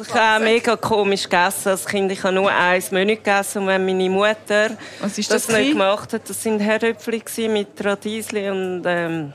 [0.00, 2.10] Ich habe mega komisch gegessen als Kind.
[2.12, 3.62] Ich habe nur ein Menü gegessen.
[3.62, 4.70] Und wenn meine Mutter
[5.00, 9.32] Was ist das, das nicht gemacht hat, das sind Herdöpfel gewesen mit Radiesli und ähm,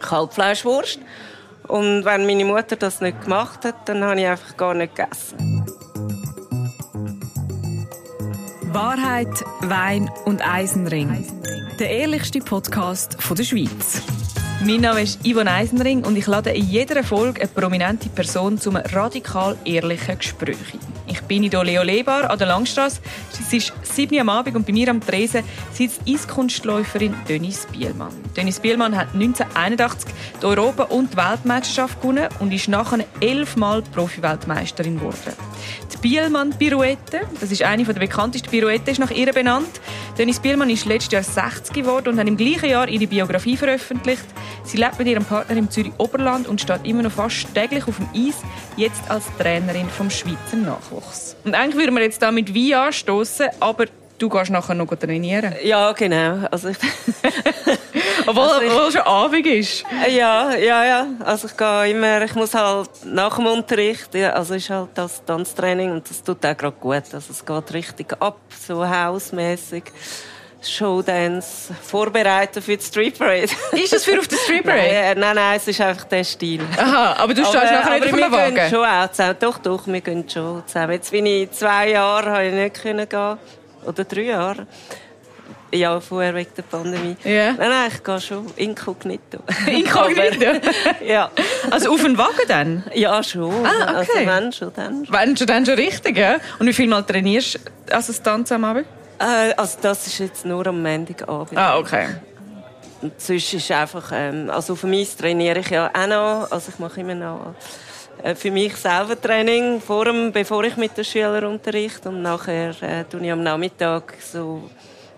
[0.00, 0.98] Kalbfleischwurst.
[1.68, 5.64] Und wenn meine Mutter das nicht gemacht hat, dann habe ich einfach gar nicht gegessen.
[8.72, 11.26] Wahrheit, Wein und Eisenring.
[11.78, 14.02] Der ehrlichste Podcast von der Schweiz.
[14.62, 18.76] Mein Name ist Yvonne Eisenring und ich lade in jeder Folge eine prominente Person zum
[18.76, 20.80] radikal ehrlichen Gespräch ein.
[21.06, 23.00] Ich bin in der Leo Lebar an der Langstrasse.
[23.32, 28.12] Es ist 7 Uhr am Abend und bei mir am Tresen sitzt Eiskunstläuferin Dennis Bielmann.
[28.36, 34.98] Dennis Bielmann hat 1981 die Europa- und die Weltmeisterschaft gewonnen und ist nachher elfmal Profi-Weltmeisterin
[34.98, 35.32] geworden.
[35.92, 39.80] Die Bielmann-Pirouette, das ist eine der bekanntesten Pirouetten, ist nach ihr benannt.
[40.16, 44.24] Dennis Bielmann ist letztes Jahr 60 geworden und hat im gleichen Jahr ihre Biografie veröffentlicht.
[44.64, 47.96] Sie lebt mit ihrem Partner im Zürich Oberland und steht immer noch fast täglich auf
[47.96, 48.36] dem Eis,
[48.76, 51.36] jetzt als Trainerin vom Schweizer Nachwuchs.
[51.44, 53.86] Und eigentlich würden wir jetzt da mit Wein anstoßen, aber
[54.20, 55.54] du gehst nachher noch trainieren.
[55.64, 56.46] Ja, genau.
[56.50, 56.76] Also ich,
[58.26, 59.84] Obwohl, Also ich- obwohl es schon Abend ist.
[60.08, 61.06] ja, ja, ja.
[61.24, 65.24] Also ich gehe immer, ich muss halt nach dem Unterricht, ja, also ist halt das
[65.24, 67.02] Tanztraining und das tut auch gerade gut.
[67.12, 69.84] Also es geht richtig ab, so hausmäßig.
[70.62, 73.44] Showdance, vorbereiten für die Street Parade.
[73.72, 74.90] Ist das für auf der Street nein, Parade?
[74.94, 76.60] äh, nein, nein, es ist einfach der Stil.
[76.76, 78.70] Aha, aber du stehst nachher nicht auf wir dem Wagen.
[78.70, 79.36] schon auch zusammen.
[79.40, 80.92] Doch, doch, wir gehen schon zusammen.
[80.92, 83.38] Jetzt bin ich zwei Jahre, habe ich nicht können gehen.
[83.84, 84.66] Oder drei Jahre.
[85.72, 87.16] Ja, vorher wegen der Pandemie.
[87.22, 87.52] Ja.
[87.52, 89.38] Nein, nein, ich gehe schon inkognito.
[89.66, 90.46] Inkognito?
[91.06, 91.30] Ja.
[91.70, 92.84] Also auf den Wagen dann?
[92.94, 93.64] Ja, schon.
[93.64, 94.26] Ah, Also okay.
[94.26, 95.14] wenn schon, dann schon.
[95.14, 96.38] Wenn du dann schon richtig, ja?
[96.58, 98.86] Und wie viel Mal trainierst du als ein Tanz am Abend?
[99.20, 101.56] Äh, also das ist jetzt nur am Montagabend.
[101.56, 102.06] Ah, okay.
[103.02, 106.70] Und sonst ist einfach, ähm, also auf dem Eis trainiere ich ja auch noch, also
[106.72, 107.54] ich mache immer noch
[108.34, 113.04] für mich selber Training, vor dem, bevor ich mit den Schülern unterrichte und nachher äh,
[113.04, 114.70] tue ich am Nachmittag so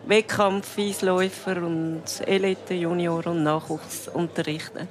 [0.07, 4.89] Wettkampf, Eisläufer und Elite, Junior und Nachwuchs unterrichten.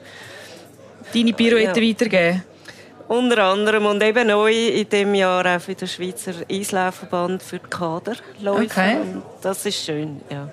[1.13, 1.89] Deine Pirouette Ja.
[1.89, 2.43] weitergeben?
[3.07, 7.67] Unter anderem und eben neu in diesem Jahr auch für den Schweizer Eislaufverband für die
[7.69, 8.63] Kaderläufer.
[8.63, 8.97] Okay.
[9.01, 10.49] Und das ist schön, ja.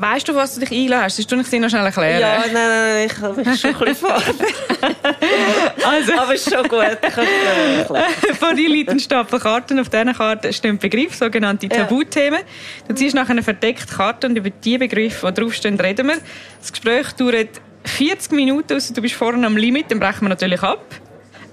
[0.00, 1.18] Weißt du, was du dich einlässt?
[1.18, 2.20] Das tue ich dir noch schnell erklären.
[2.20, 4.08] Ja, nein, nein, nein, ich habe mich schon ein bisschen.
[5.84, 6.98] Also, Aber es ist schon gut.
[8.38, 9.78] Vor dir liegt ein Stapel Karten.
[9.78, 11.84] Auf diesen Karten stehen Begriffe, sogenannte Ja.
[11.84, 12.40] Tabuthemen.
[12.88, 16.16] Du ziehst nachher eine verdeckte Karte und über die Begriffe, die draufstehen, reden wir.
[16.60, 20.62] Das Gespräch dauert 40 Minuten, also du bist vorne am Limit, dann brechen wir natürlich
[20.62, 20.84] ab.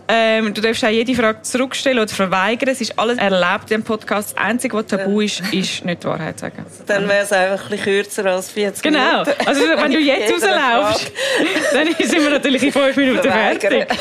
[0.09, 2.69] Ähm, du darfst auch jede Frage zurückstellen oder verweigern.
[2.69, 4.31] Es ist alles erlaubt im Podcast.
[4.35, 6.65] Das Einzige, was tabu ist, ist nicht die Wahrheit sagen.
[6.87, 9.23] Dann wäre es einfach ein bisschen kürzer als 40 Genau.
[9.23, 9.31] Minuten.
[9.45, 11.11] Also wenn du jetzt rauslaufst,
[11.73, 13.59] dann sind wir natürlich in fünf Minuten Verweigern.
[13.87, 13.97] fertig.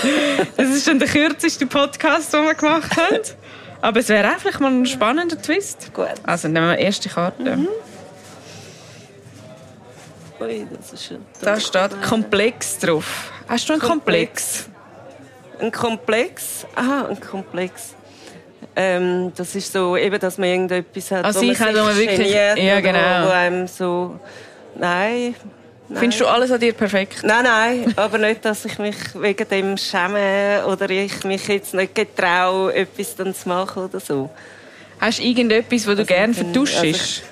[0.57, 3.21] Das ist schon der kürzeste Podcast, den wir gemacht haben.
[3.83, 5.93] Aber es wäre auch vielleicht mal ein spannender Twist.
[5.93, 6.07] Gut.
[6.23, 7.59] Also nehmen wir die erste Karte.
[10.41, 13.33] Ui, das ist Da steht Komplex drauf.
[13.49, 14.69] Hast du einen Komplex?
[15.61, 16.67] Ein Komplex?
[16.75, 17.95] Aha, ein Komplex.
[18.75, 21.83] Ähm, das ist so, eben, dass man irgendetwas hat, Also wo man ich habe, sich
[21.83, 23.27] man wirklich- ja, genau.
[23.27, 24.21] Wo einem so...
[24.79, 25.35] Nein.
[25.89, 25.99] nein.
[25.99, 27.23] Findest du alles an dir perfekt?
[27.23, 31.95] Nein, nein, aber nicht, dass ich mich wegen dem schäme oder ich mich jetzt nicht
[31.95, 34.29] getraue, etwas dann zu machen oder so.
[35.01, 37.23] Hast du irgendetwas, wo du Also, gerne bin- vertuschst?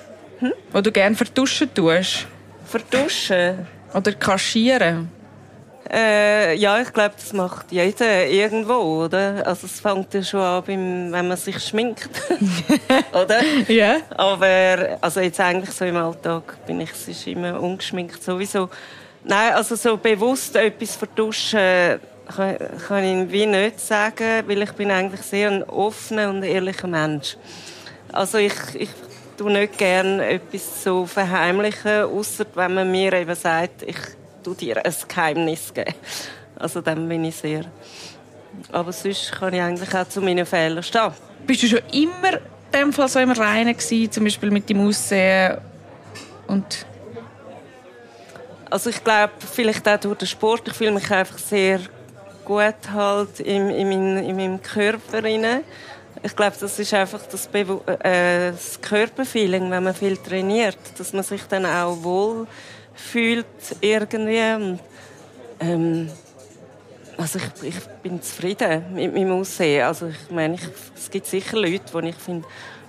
[0.71, 2.25] Wo du gerne vertuschen tust?
[2.65, 3.67] Vertuschen?
[3.93, 5.09] Oder kaschieren?
[5.91, 9.45] Äh, ja, ich glaube, das macht jeder irgendwo, oder?
[9.45, 12.09] Also es fängt ja schon an, beim, wenn man sich schminkt,
[13.13, 13.41] oder?
[13.67, 13.97] Ja.
[14.17, 18.69] Aber also jetzt eigentlich so im Alltag bin ich es ist immer ungeschminkt sowieso.
[19.23, 21.99] Nein, also so bewusst etwas vertuschen
[22.35, 22.57] kann,
[22.87, 27.37] kann ich wie nicht sagen, weil ich bin eigentlich sehr ein offener und ehrlicher Mensch.
[28.11, 28.89] Also ich, ich
[29.37, 33.97] tu nicht gern etwas so verheimlichen, außer wenn man mir eben sagt, ich
[34.45, 35.93] tu dir ein Geheimnis geben.
[36.55, 37.65] Also dann bin ich sehr.
[38.71, 41.11] Aber sonst kann ich eigentlich auch zu meinen Fehlern stehen.
[41.45, 44.87] Bist du schon immer in dem Fall so im Reinen gewesen, zum Beispiel mit dem
[44.87, 45.57] Aussehen
[46.47, 46.85] und
[48.69, 50.67] Also ich glaube, vielleicht auch durch den Sport.
[50.67, 51.79] Ich fühle mich einfach sehr
[52.43, 55.63] gut halt in, in, mein, in meinem Körper rein.
[56.23, 61.13] Ich glaube, das ist einfach das, Bewu äh, das Körperfeeling, wenn man viel trainiert, dass
[61.13, 62.47] man sich dann auch wohl
[62.95, 63.45] fühlt
[63.81, 64.77] irgendwie.
[65.59, 66.09] Ähm,
[67.17, 69.85] also ich, ich bin zufrieden mit meinem Aussehen.
[69.85, 70.61] Also ich meine, ich,
[70.95, 72.45] es gibt sicher Leute, wo ich finde,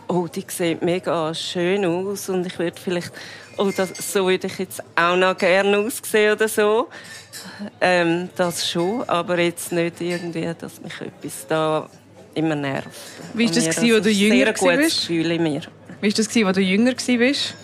[0.09, 3.13] oh, die sieht mega schön aus und ich würde vielleicht,
[3.57, 6.89] oh, das, so würde ich jetzt auch noch gerne aussehen oder so.
[7.81, 11.89] Ähm, das schon, aber jetzt nicht irgendwie, dass mich etwas da
[12.35, 12.89] immer nervt.
[13.35, 15.09] Wie war das, gewesen, als du jünger warst?
[16.01, 17.55] Wie war das, als du jünger warst?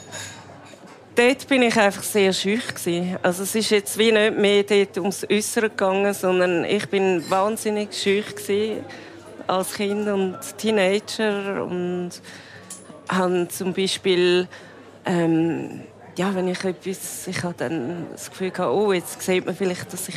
[1.15, 3.19] Dort bin ich einfach sehr schüch gewesen.
[3.23, 7.93] Also es ist jetzt wie nicht mehr dort ums Äußere gegangen, sondern ich bin wahnsinnig
[7.93, 8.85] schüch gewesen
[9.47, 12.13] als Kind und Teenager und
[13.11, 14.49] habe zum Beispiel
[15.05, 15.83] ähm,
[16.17, 19.93] ja, wenn ich etwas, ich habe dann das Gefühl gehabt, oh, jetzt sieht man vielleicht,
[19.93, 20.17] dass ich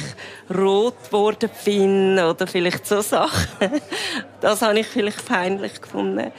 [0.53, 3.49] rot geworden bin oder vielleicht so Sachen.
[4.41, 6.31] Das habe ich vielleicht peinlich gefunden.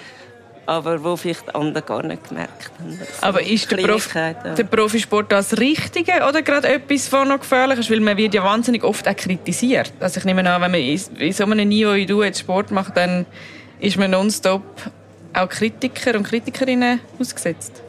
[0.66, 2.98] Aber wo vielleicht andere gar nicht gemerkt haben.
[2.98, 7.78] Das Aber ist der, Prof der Profisport das Richtige oder gerade etwas, was noch gefährlich
[7.78, 7.90] ist?
[7.90, 9.92] Weil man wird ja wahnsinnig oft auch kritisiert.
[10.00, 12.96] Also ich nehme an, wenn man in so einem Niveau wie du jetzt Sport macht,
[12.96, 13.26] dann
[13.78, 14.62] ist man nonstop
[15.32, 17.82] auch Kritiker und Kritikerinnen ausgesetzt.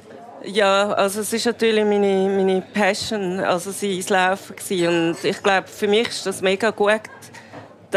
[0.46, 4.88] Ja, also es ist natürlich meine, meine Passion, also sie ins Laufen gewesen.
[4.88, 7.02] und ich glaube, für mich ist das mega gut,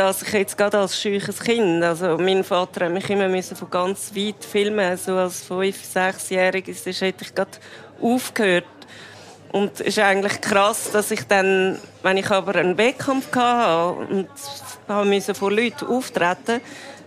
[0.00, 3.70] dass ich jetzt gerade als scheuches Kind, also mein Vater hat mich immer müssen von
[3.70, 7.50] ganz weit filmen, so als fünf, sechsjähriges, hätte ich gerade
[8.00, 8.64] aufgehört.
[9.52, 14.28] Und es ist eigentlich krass, dass ich dann, wenn ich aber einen Wettkampf hatte und
[15.06, 16.60] musste vor Leuten auftreten,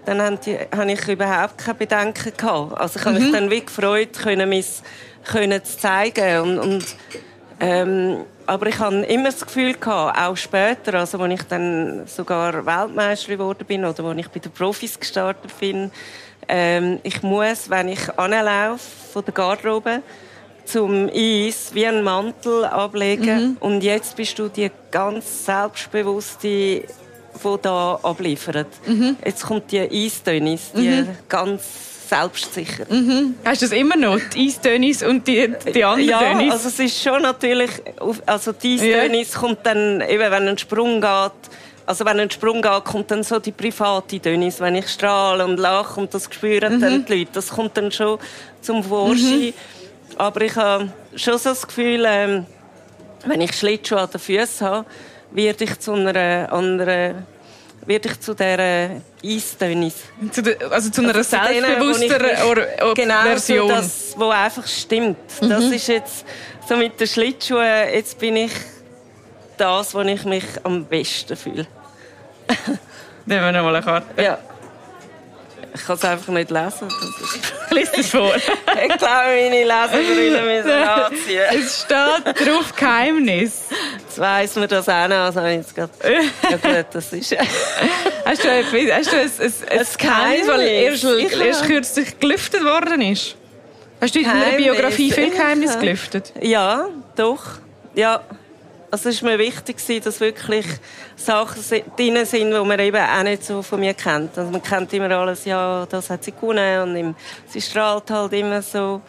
[0.05, 2.77] dann habe ich überhaupt keine Bedenken gehabt.
[2.77, 3.33] Also ich habe mich mhm.
[3.33, 4.65] dann wie gefreut, können mein
[5.23, 6.41] können zu zeigen.
[6.41, 6.85] Und, und
[7.59, 12.65] ähm, aber ich hatte immer das Gefühl gehabt, auch später, also als ich dann sogar
[12.65, 15.91] Weltmeisterin geworden bin oder als ich bei den Profis gestartet bin,
[16.47, 20.01] ähm, ich muss, wenn ich anlaufe von der Garderobe
[20.65, 23.51] zum Eis, wie einen Mantel ablegen.
[23.51, 23.57] Mhm.
[23.59, 26.83] Und jetzt bist du die ganz selbstbewusste
[27.43, 28.67] die da abliefert.
[28.85, 29.17] Mhm.
[29.25, 31.09] Jetzt kommt die Eistönis, die mhm.
[31.29, 31.63] ganz
[32.09, 32.85] selbstsicher.
[32.89, 33.35] Mhm.
[33.43, 36.51] Hast du das immer noch, die Eistönis und die, die anderen Ja, Dönis?
[36.51, 37.71] also es ist schon natürlich,
[38.25, 39.39] also die Eistönis ja.
[39.39, 41.31] kommt dann, eben wenn ein Sprung geht,
[41.85, 45.57] also wenn ein Sprung geht, kommt dann so die private Dönis, wenn ich strahle und
[45.57, 46.81] lache und das spüren mhm.
[46.81, 48.19] dann die Leute, das kommt dann schon
[48.61, 49.47] zum Vorschein.
[49.47, 49.53] Mhm.
[50.17, 52.45] Aber ich habe schon so das Gefühl, ähm,
[53.25, 54.85] wenn ich Schlittschuhe an den Füßen habe,
[55.33, 57.25] werde ich zu einer anderen
[57.85, 59.95] werde ich zu dieser Eistönis.
[60.31, 60.41] Zu
[60.71, 63.67] also zu einer also selbstbewussteren genau Version.
[63.67, 65.17] Genau, das, was einfach stimmt.
[65.41, 65.49] Mhm.
[65.49, 66.25] Das ist jetzt
[66.67, 68.51] so mit den Schlittschuhen, jetzt bin ich
[69.57, 71.67] das, wo ich mich am besten fühle.
[73.25, 74.21] Nehmen wir noch mal eine Karte.
[74.21, 74.37] Ja.
[75.75, 76.87] Ich kann es einfach nicht lesen.
[77.71, 78.35] Lies es vor.
[78.35, 81.41] ich glaube, meine Lesebrille müssen anziehen.
[81.49, 83.63] Es steht drauf Geheimnis.
[83.99, 85.15] Jetzt weiss man das auch noch.
[85.15, 87.35] Also jetzt grad, ja gut, das ist...
[88.25, 93.01] hast du, ein, hast du ein, ein, ein Geheimnis, weil erst, erst kürzlich gelüftet worden
[93.01, 93.35] ist?
[93.99, 96.33] Hast du in deiner Biografie viel Geheimnis gelüftet?
[96.41, 97.43] Ja, doch.
[97.95, 98.21] Ja.
[98.93, 100.67] Also es war mir wichtig, dass wirklich
[101.15, 101.63] Sachen
[101.97, 104.37] drin sind, die man eben auch nicht so von mir kennt.
[104.37, 107.15] Also man kennt immer alles, ja, das hat sie gewonnen und
[107.47, 109.01] sie strahlt halt immer so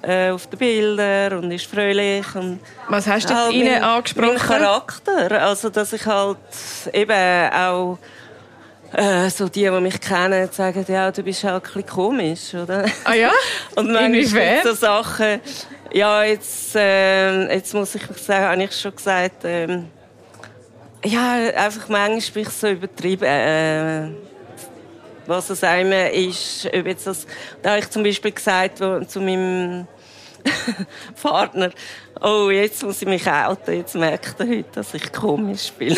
[0.00, 2.24] äh, auf den Bildern und ist fröhlich.
[2.36, 4.28] Und Was hast du halt ihnen mein, angesprochen?
[4.28, 6.38] Mein Charakter, also dass ich halt
[6.94, 7.98] eben auch
[8.92, 12.86] äh, so die, die mich kennen, sagen, ja, du bist halt ein bisschen komisch, oder?
[13.04, 13.30] Ah ja?
[13.74, 15.40] und manchmal so Sachen,
[15.92, 19.80] ja, jetzt, äh, jetzt muss ich sagen, habe ich schon gesagt, äh,
[21.04, 24.08] ja, einfach manchmal bin ich so übertrieben, äh,
[25.26, 26.66] was es einem ist.
[26.66, 27.26] Ob jetzt das,
[27.62, 29.86] da habe ich zum Beispiel gesagt wo, zu meinem
[31.22, 31.70] Partner,
[32.20, 35.96] oh, jetzt muss ich mich outen, jetzt merkt er heute, dass ich komisch bin.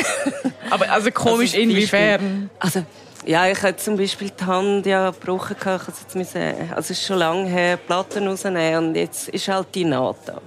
[0.70, 2.50] Aber also komisch also, inwiefern?
[2.58, 2.84] Also,
[3.26, 5.56] ja, ich hatte zum Beispiel die Hand ja gebrochen.
[5.58, 9.48] Ich also jetzt müssen, also es ist schon lange her, Platten rausnehmen und jetzt ist
[9.48, 10.40] halt die Naht da.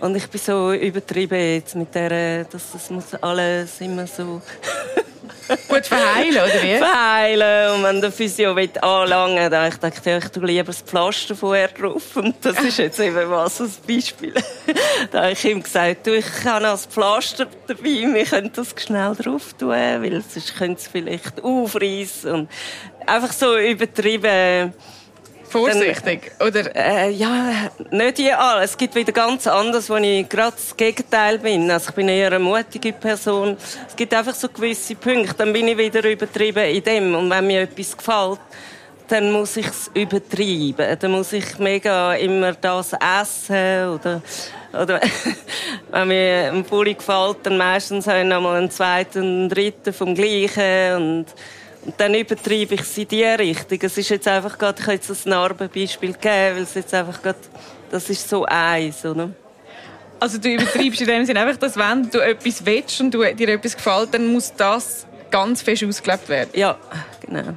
[0.00, 4.40] Und ich bin so übertrieben jetzt mit der, dass das muss alles immer so
[5.68, 6.76] Gut verheilen, oder wie?
[6.78, 7.74] Verheilen.
[7.76, 12.16] Und wenn der Physio will dann ich dachte, ich tue lieber das Pflaster vorher drauf.
[12.16, 14.34] Und das ist jetzt eben was, ein Beispiel.
[15.10, 18.74] da habe ich ihm gesagt, du, ich habe noch das Pflaster dabei, wir können das
[18.76, 22.32] schnell drauf tun, weil sonst könnte es vielleicht aufreißen.
[22.32, 22.50] Und
[23.06, 24.72] einfach so übertrieben
[25.48, 26.76] Vorsichtig, dann, oder?
[26.76, 28.62] Äh, ja, nicht ja.
[28.62, 31.70] Es gibt wieder ganz anderes, wo ich gerade das Gegenteil bin.
[31.70, 33.56] Also ich bin eher eine mutige Person.
[33.88, 35.34] Es gibt einfach so gewisse Punkte.
[35.38, 37.14] Dann bin ich wieder übertrieben in dem.
[37.14, 38.40] Und wenn mir etwas gefällt,
[39.08, 40.98] dann muss ich es übertreiben.
[40.98, 44.22] Dann muss ich mega immer das essen oder
[44.72, 45.00] oder
[45.90, 49.92] wenn mir ein Pulli gefällt, dann meistens habe ich noch mal einen zweiten, einen dritten
[49.92, 51.26] vom gleichen und
[51.96, 53.78] dann übertreibe ich es in die Richtung.
[53.82, 57.22] Es ist jetzt einfach gerade, ich habe jetzt ein Narbenbeispiel gegeben, weil es jetzt einfach
[57.22, 57.38] gerade,
[57.90, 59.30] das ist so eins, oder?
[60.20, 63.48] Also du übertreibst in dem Sinne einfach, dass wenn du etwas willst und du, dir
[63.50, 66.50] etwas gefällt, dann muss das ganz fest ausgelebt werden?
[66.54, 66.76] Ja,
[67.20, 67.40] genau.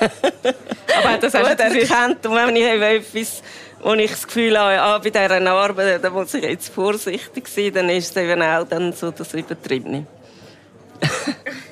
[0.00, 2.26] Aber das du jetzt erkannt.
[2.26, 3.42] Und wenn ich etwas,
[3.80, 7.72] wo ich das Gefühl habe, ah, bei dieser Arbeit, da muss ich jetzt vorsichtig sein,
[7.72, 10.06] dann ist es eben auch dann so das Übertriebene.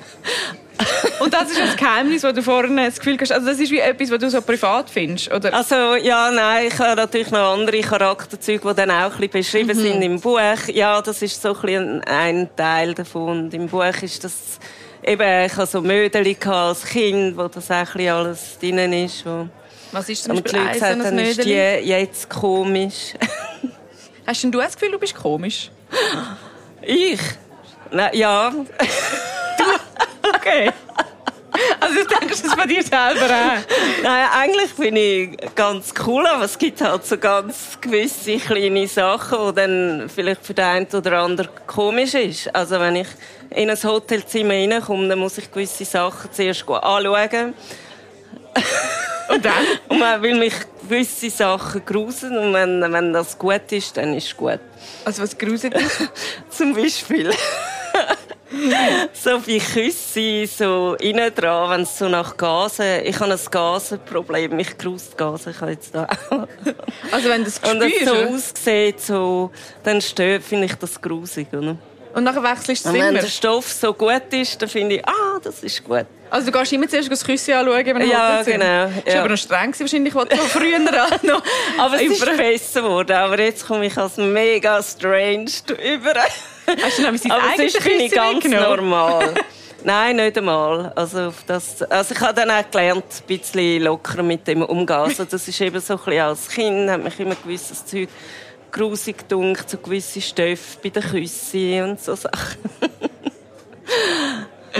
[1.19, 3.31] Und das ist das Geheimnis, das du vorhin das Gefühl hast.
[3.31, 5.53] Also das ist wie etwas, was du so privat findest, oder?
[5.53, 9.75] Also, ja, nein, ich habe natürlich noch andere Charakterzüge, die dann auch ein bisschen beschrieben
[9.75, 10.67] sind im Buch.
[10.67, 13.45] Ja, das ist so ein, bisschen ein Teil davon.
[13.45, 14.59] Und im Buch ist das,
[15.03, 19.25] eben, ich habe so Mödeli als Kind, wo das auch ein bisschen alles drin ist.
[19.25, 19.47] Wo
[19.91, 23.13] Was ist zum Beispiel eins, ein dann ist die jetzt komisch.
[24.27, 25.69] Hast denn du das Gefühl, du bist komisch?
[26.81, 27.19] ich?
[27.91, 28.51] Na, ja.
[30.45, 30.71] Okay.
[31.79, 34.03] Also du denkst das von dir selber auch?
[34.03, 39.37] Nein, eigentlich bin ich ganz cool, aber es gibt halt so ganz gewisse kleine Sachen,
[39.47, 42.53] die dann vielleicht für den einen oder anderen komisch ist.
[42.53, 43.07] Also wenn ich
[43.51, 47.53] in ein Hotelzimmer reinkomme, dann muss ich gewisse Sachen zuerst anschauen.
[49.29, 49.65] Und dann?
[49.87, 54.27] Und man will mich gewisse Sachen grusen und wenn, wenn das gut ist, dann ist
[54.27, 54.59] es gut.
[55.03, 56.09] Also was gruselt dich?
[56.49, 57.31] Zum Beispiel.
[59.13, 63.01] so wie Küsse, so innen dran, wenn es so nach Gasen...
[63.03, 65.51] Ich habe ein Gasenproblem, mich grust Gasen.
[65.51, 66.07] Ich habe jetzt da.
[67.11, 69.51] Also wenn du das Und es so aussieht, so,
[69.83, 71.47] dann stört, finde ich das grusig.
[71.53, 71.77] Oder?
[72.15, 75.07] und nachher wechselst du Und das wenn der Stoff so gut ist, dann finde ich,
[75.07, 76.05] ah, das ist gut.
[76.29, 79.19] Also du gehst immer zuerst das Küsse anschauen, wenn du Ja, genau, ja.
[79.19, 81.43] aber noch streng wahrscheinlich, was du früher noch...
[81.77, 83.11] Aber es ist besser geworden.
[83.11, 85.51] Aber jetzt komme ich als mega strange
[85.83, 86.13] über.
[86.67, 88.89] Hast du noch sein Aber eigenes bin ich ganz weggenommen?
[88.89, 89.33] normal.
[89.83, 90.91] Nein, nicht einmal.
[90.95, 94.99] Also, das, also ich habe dann auch gelernt, ein bisschen lockerer mit dem umzugehen.
[94.99, 98.09] Also das ist eben so ein bisschen als Kind, hat mich immer gewisses Zeug
[98.71, 102.57] grusig gedunkt, so gewisse Stoffe bei den Küssen und so Sachen.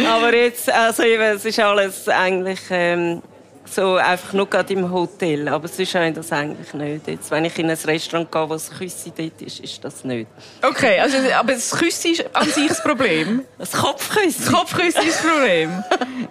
[0.08, 3.22] Aber jetzt, also eben, es ist alles eigentlich ähm,
[3.68, 5.48] so einfach nur gerade im Hotel.
[5.48, 7.08] Aber sonst habe ich das eigentlich nicht.
[7.08, 10.28] Jetzt, wenn ich in ein Restaurant gehe, wo das Küsse dort ist, ist das nicht.
[10.62, 13.44] Okay, also, aber das Küsse ist an sich das Problem.
[13.58, 14.44] Das Kopfküsse?
[14.44, 15.84] Das Kopfküsse ist das Problem.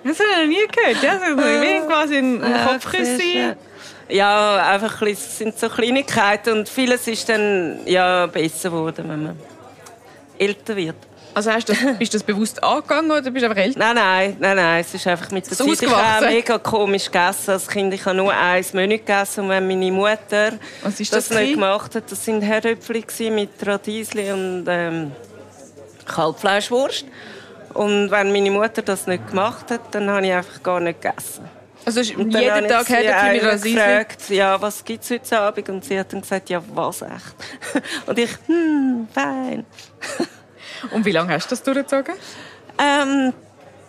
[0.04, 1.02] Das habe ich noch nie gehört.
[1.02, 3.16] Ja, so wie quasi ein Ja, Kopfküsse.
[3.16, 3.56] siehst du.
[4.14, 9.04] Ja, einfach ein bisschen- es sind so Kleinigkeiten und vieles ist dann ja besser geworden,
[9.08, 9.38] wenn man
[10.38, 10.96] älter wird.
[11.34, 13.78] Also hast du das, bist du das bewusst angegangen oder bist du einfach älter?
[13.78, 15.82] Nein, nein, nein, nein, es ist einfach mit der Zeit.
[15.82, 17.92] Ich habe mega komisch gegessen als Kind.
[17.92, 22.10] Ich habe nur ein Menü gegessen und wenn meine Mutter das, das nicht gemacht hat,
[22.10, 25.12] das sind Herdöpfel gewesen mit Radiesli und ähm,
[26.06, 27.04] Kalbfleischwurst.
[27.74, 31.48] Und wenn meine Mutter das nicht gemacht hat, dann habe ich einfach gar nicht gegessen.
[31.84, 33.74] Also jeden Tag sie Herdöpfel mit Rasisi?
[33.74, 35.68] gefragt, ja, was gibt es heute Abend?
[35.68, 37.34] Und sie hat dann gesagt, ja, was echt?
[38.06, 39.66] Und ich, hm, fein.
[40.90, 42.14] Und wie lange hast du das durchgezogen?
[42.78, 43.32] Ähm,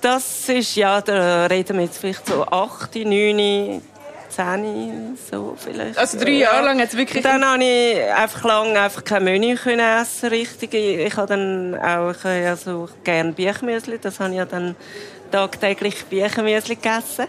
[0.02, 3.82] das ist, ja, da reden wir jetzt vielleicht so 8, 9,
[4.30, 5.98] 10, so vielleicht.
[5.98, 7.24] Also drei Jahre lang hat es wirklich...
[7.24, 10.74] Und dann habe ich einfach lange einfach kein Menü können essen richtig.
[10.74, 13.98] Ich, ich habe dann auch ich habe ja so gerne Büchmüsli.
[14.00, 14.76] Das habe ich ja dann
[15.32, 17.26] tagtäglich Büchmüsli gegessen.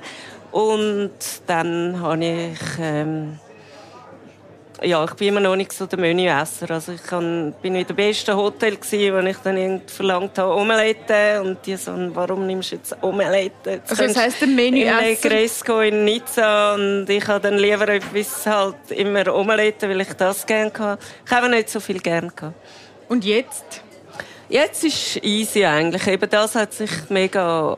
[0.50, 1.12] Und
[1.46, 3.38] dann habe ich ähm,
[4.83, 6.71] ja, ich bin immer noch nicht so der Menüesser.
[6.71, 10.54] Also ich kann, bin in dem besten Hotel gsi, wo ich dann irgendwie verlangt habe
[10.54, 13.71] Omelette und die so, warum nimmst du jetzt Omelette?
[13.71, 15.00] Jetzt Also das heisst, der Menüesser...
[15.00, 20.45] Negresco in Nizza und ich habe dann lieber etwas halt immer Omelette, weil ich das
[20.47, 21.02] gerne hatte.
[21.25, 22.54] Ich habe nicht so viel gerne gehabt.
[23.09, 23.83] Und jetzt?
[24.49, 26.06] Jetzt ist easy eigentlich.
[26.06, 27.76] Eben das hat sich mega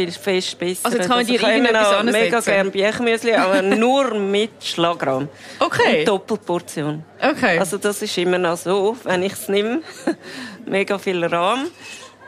[0.00, 0.80] viel fest besser.
[0.84, 5.28] Also jetzt kann man dir irgendetwas mega gerne Büchermüsli, aber nur mit Schlagrahm.
[5.58, 6.00] Okay.
[6.00, 7.04] Und Doppelportion.
[7.20, 7.58] Okay.
[7.58, 9.82] Also das ist immer noch so, wenn ich es nehme.
[10.66, 11.66] mega viel Rahm.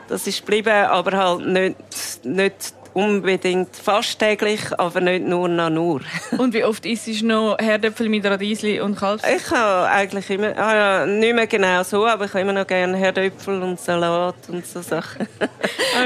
[0.07, 1.77] Das ist geblieben, aber halt nicht,
[2.23, 6.01] nicht unbedingt fast täglich, aber nicht nur noch nur.
[6.37, 9.23] Und wie oft isst du noch Herdöpfel mit Radiesli und Kalbs?
[9.27, 12.95] Ich habe eigentlich immer, ah nicht mehr genau so, aber ich habe immer noch gerne
[12.97, 15.27] Herdöpfel und Salat und so Sachen.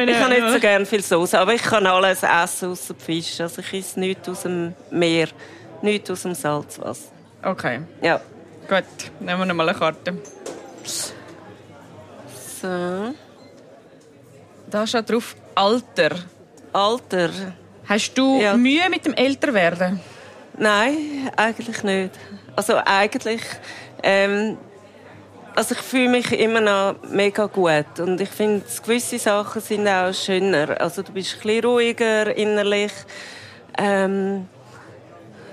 [0.08, 3.40] ich habe nicht so gerne viel Soße, aber ich kann alles essen außer Fisch.
[3.42, 5.28] Also ich esse nichts aus dem Meer,
[5.82, 7.10] nichts aus dem Salzwasser.
[7.44, 8.20] Okay, Ja.
[8.68, 8.84] gut.
[9.20, 10.18] Nehmen wir noch mal eine Karte.
[12.62, 13.14] So.
[14.70, 16.12] Da steht drauf Alter.
[16.78, 17.32] Alter.
[17.90, 18.56] Hast du Ja.
[18.56, 20.00] Mühe mit dem Älterwerden?
[20.58, 22.12] Nein, eigentlich nicht.
[22.56, 23.42] Also eigentlich,
[24.04, 24.58] ähm,
[25.56, 30.14] also ich fühle mich immer noch mega gut und ich finde, gewisse Sachen sind auch
[30.14, 30.80] schöner.
[30.80, 32.92] Also du bist ein bisschen ruhiger innerlich.
[33.76, 34.48] Ähm,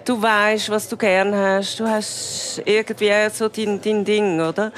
[0.04, 1.80] du weißt, was du gern hast.
[1.80, 4.72] Du hast irgendwie so dein, dein Ding, oder?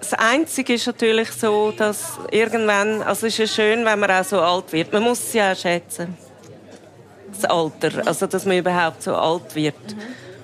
[0.00, 4.24] Das Einzige ist natürlich so, dass irgendwann, also es ist ja schön, wenn man auch
[4.24, 4.92] so alt wird.
[4.92, 6.16] Man muss es ja auch schätzen.
[7.32, 9.74] das Alter, also dass man überhaupt so alt wird.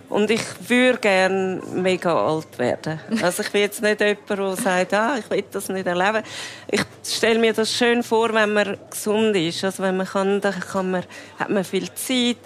[0.08, 3.00] Und ich würde gerne mega alt werden.
[3.22, 6.22] Also ich bin jetzt nicht jemand, der sagt, ah, ich will das nicht erleben.
[6.70, 9.64] Ich stelle mir das schön vor, wenn man gesund ist.
[9.64, 11.04] Also wenn man kann, dann kann man,
[11.38, 12.36] hat man viel Zeit.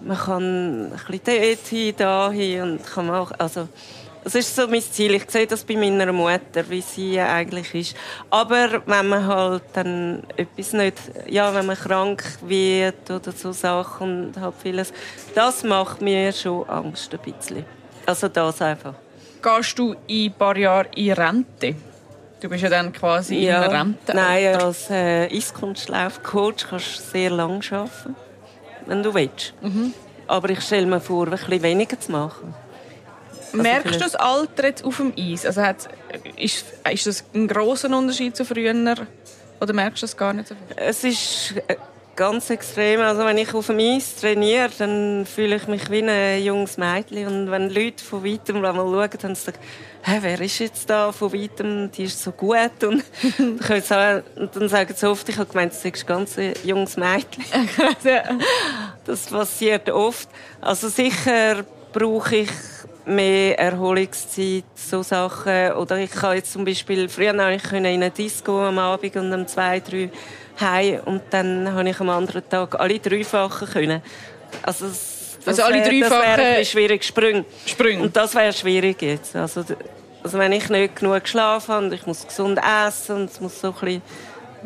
[0.00, 3.68] Man kann ein bisschen dort hin, da hin und kann auch, also
[4.26, 5.14] das ist so mein Ziel.
[5.14, 7.96] Ich sehe das bei meiner Mutter, wie sie eigentlich ist.
[8.28, 10.96] Aber wenn man halt dann etwas nicht,
[11.28, 14.92] ja, wenn man krank wird oder so Sachen und halt vieles,
[15.32, 17.64] das macht mir schon Angst ein bisschen.
[18.04, 18.94] Also das einfach.
[19.40, 21.76] Gehst du in ein paar Jahren in Rente?
[22.40, 24.12] Du bist ja dann quasi ja, in Rente.
[24.12, 28.16] Nein, als äh, Eiskunstlaufcoach kannst du sehr lange arbeiten,
[28.86, 29.54] wenn du willst.
[29.60, 29.94] Mhm.
[30.26, 32.65] Aber ich stelle mir vor, ein bisschen weniger zu machen.
[33.52, 35.46] Also Merkst du das Alter jetzt auf dem Eis?
[35.46, 35.88] Also hat,
[36.36, 38.74] ist, ist das ein großer Unterschied zu früher?
[39.60, 40.76] Oder merkst du das gar nicht so viel?
[40.76, 41.76] Es ist äh,
[42.14, 43.00] ganz extrem.
[43.00, 47.26] Also wenn ich auf dem Eis trainiere, dann fühle ich mich wie ein junges Mädchen.
[47.26, 49.58] Und wenn Leute von weitem mal schauen, dann sagen
[50.02, 52.84] hey, wer ist jetzt da von weitem, die ist so gut.
[52.84, 53.02] Und,
[53.88, 57.44] dann, und dann sagen sie oft, ich habe gemeint, du bist ganz ein junges Mädchen.
[59.04, 60.28] das passiert oft.
[60.60, 62.50] Also sicher brauche ich
[63.06, 65.72] mehr Erholungszeit, so Sachen.
[65.72, 69.46] Oder ich kann jetzt zum Beispiel, früher ich in eine Disco am Abend und um
[69.46, 70.10] zwei, drei
[70.60, 74.02] heim und dann habe ich am anderen Tag alle dreifachen können.
[74.62, 76.26] Also, das, also alle dreifachen...
[76.26, 77.44] Das wäre schwierig, Sprünge.
[77.64, 78.02] Sprünge.
[78.02, 79.36] Und das wäre schwierig jetzt.
[79.36, 79.64] Also,
[80.22, 83.68] also wenn ich nicht genug geschlafen habe ich muss gesund essen und es muss so
[83.68, 84.02] ein bisschen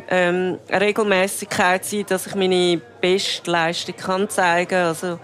[0.09, 4.87] ähm, eine Regelmäßigkeit sein, dass ich meine Bestleistung kann zeigen kann.
[4.87, 5.19] Also,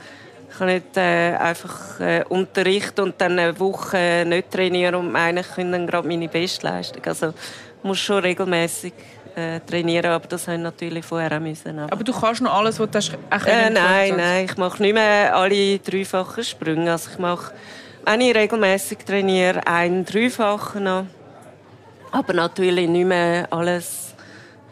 [0.56, 5.38] ich kann nicht äh, einfach äh, unterrichten und dann eine Woche nicht trainieren und meinen,
[5.38, 7.04] ich dann gerade meine Bestleistung.
[7.04, 8.94] Also ich muss schon regelmäßig
[9.34, 11.78] äh, trainieren, aber das haben natürlich vorher auch müssen.
[11.78, 14.94] Aber, aber du kannst noch alles, was du hast, äh, Nein, nein, ich mache nicht
[14.94, 16.90] mehr alle dreifachen Sprünge.
[16.90, 17.52] Also ich mache,
[18.06, 21.04] wenn ich regelmäßig trainiere, einen dreifachen noch.
[22.12, 24.14] Aber natürlich nicht mehr alles.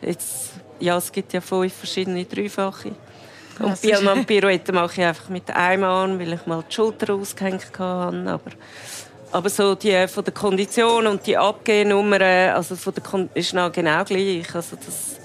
[0.01, 2.93] Jetzt, ja, es gibt ja fünf verschiedene dreifache.
[3.59, 7.67] Und Bielmann Pirouette mache ich einfach mit einem Arm, weil ich mal die Schulter ausgehängt
[7.79, 8.25] habe.
[8.27, 8.51] Aber,
[9.33, 12.21] aber so die von der Kondition und die Abgehnummer,
[12.55, 14.55] also von der Kon ist noch genau gleich.
[14.55, 15.17] Also das,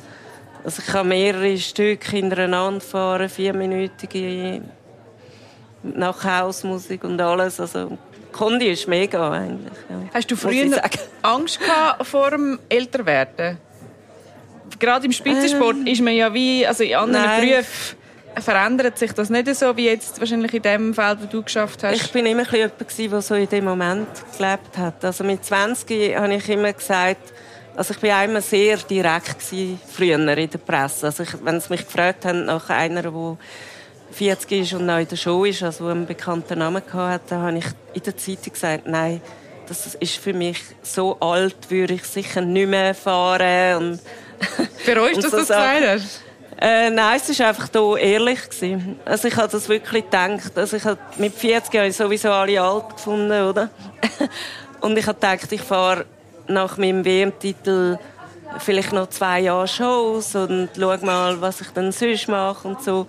[0.64, 4.62] also ich kann mehrere Stücke hintereinander fahren, vierminütige
[5.84, 7.60] nach Hausmusik und alles.
[7.60, 7.98] Also
[8.32, 9.74] Kondi ist mega eigentlich.
[9.90, 10.02] Ja.
[10.14, 10.82] Hast du früher
[11.22, 13.58] Angst gehabt vor dem Älterwerden?
[14.78, 17.50] Gerade im Spitzensport ähm, ist man ja wie, also in anderen nein.
[17.50, 17.99] Berufen
[18.38, 21.96] verändert sich das nicht so wie jetzt wahrscheinlich in dem Feld, wo du geschafft hast?
[21.96, 25.04] Ich bin immer ein jemand, der so in dem Moment gelebt hat.
[25.04, 27.34] Also mit 20 habe ich immer gesagt,
[27.76, 31.08] also ich war immer sehr direkt gewesen, früher in der Presse.
[31.08, 33.38] Also ich, wenn sie mich gefragt haben nach einer, die
[34.12, 37.58] 40 ist und noch in der Show ist, also einen bekannten Namen hatte, dann habe
[37.58, 39.22] ich in der Zeitung gesagt, nein,
[39.68, 43.78] das ist für mich so alt, würde ich sicher nicht mehr fahren.
[43.78, 44.00] Und
[44.86, 46.29] Bereust du, dass so das gesagt hast?
[46.62, 48.50] Äh, nein, es war einfach hier ehrlich.
[48.50, 49.00] Gewesen.
[49.06, 50.58] Also ich habe das wirklich gedacht.
[50.58, 53.70] Also ich habe, mit 40 habe ich sowieso alle alt gefunden, oder?
[54.82, 56.06] Und ich habe gedacht, ich fahre
[56.48, 57.98] nach meinem WM-Titel
[58.58, 63.06] vielleicht noch zwei Jahre Shows und schaue mal, was ich dann sonst mache und so.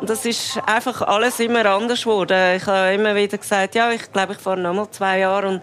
[0.00, 2.56] Und das ist einfach alles immer anders geworden.
[2.56, 5.62] Ich habe immer wieder gesagt, ja, ich glaube, ich fahre noch mal zwei Jahre und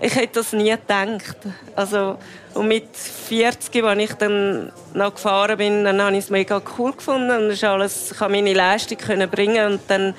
[0.00, 1.36] ich hätte das nie gedacht.
[1.74, 2.18] Also,
[2.58, 6.92] und mit 40, als ich dann noch gefahren bin, dann habe ich es mega cool
[6.92, 10.14] gefunden und alles, ich meine Leistung können bringen und dann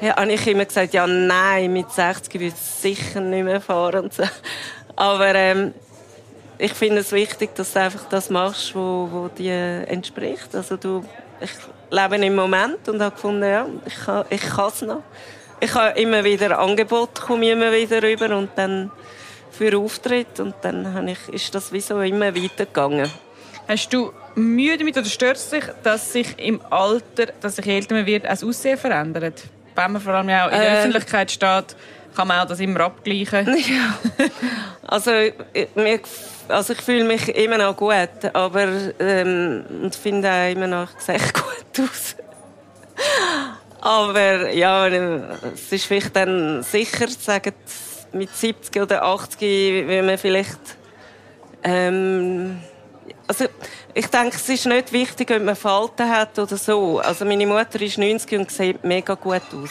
[0.00, 4.24] habe ich immer gesagt, ja nein, mit 60 würde ich sicher nicht mehr fahren so.
[4.96, 5.74] Aber ähm,
[6.58, 10.54] ich finde es wichtig, dass du einfach das machst, wo, wo dir entspricht.
[10.54, 11.04] Also du,
[11.40, 11.50] ich
[11.90, 15.02] lebe im Moment und habe gefunden, ja, ich kann, ich es noch.
[15.60, 18.90] Ich habe immer wieder Angebote, komme immer wieder rüber und dann
[19.52, 23.10] für Auftritt und dann ich, ist das wie so immer weitergegangen.
[23.68, 27.94] Hast du Mühe damit oder stört es dich, dass sich im Alter, dass sich älter
[27.94, 29.44] man wird, das Aussehen verändert?
[29.74, 31.76] Wenn man vor allem auch in der äh, Öffentlichkeit steht,
[32.14, 33.46] kann man auch das immer abgleichen.
[33.56, 33.98] Ja.
[34.86, 35.10] Also,
[35.74, 36.00] mir,
[36.48, 41.04] also ich fühle mich immer noch gut, aber ähm, und finde auch immer noch, ich
[41.04, 42.16] sehe gut aus.
[43.80, 47.54] aber ja, es ist vielleicht dann sicher, sagen
[48.12, 49.40] mit 70 oder 80
[49.88, 50.58] will man vielleicht
[51.64, 52.60] ähm,
[53.26, 53.46] also
[53.94, 56.98] ich denke, es ist nicht wichtig, ob man Falten hat oder so.
[56.98, 59.70] Also meine Mutter ist 90 und sieht mega gut aus.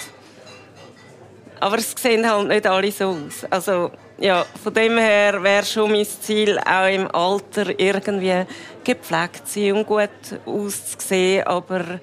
[1.60, 3.45] Aber es sehen halt nicht alle so aus.
[3.49, 8.45] Also ja, von dem her wäre schon mein Ziel, auch im Alter irgendwie
[8.84, 10.10] gepflegt zu sein und gut
[10.45, 11.45] auszusehen.
[11.45, 11.99] Aber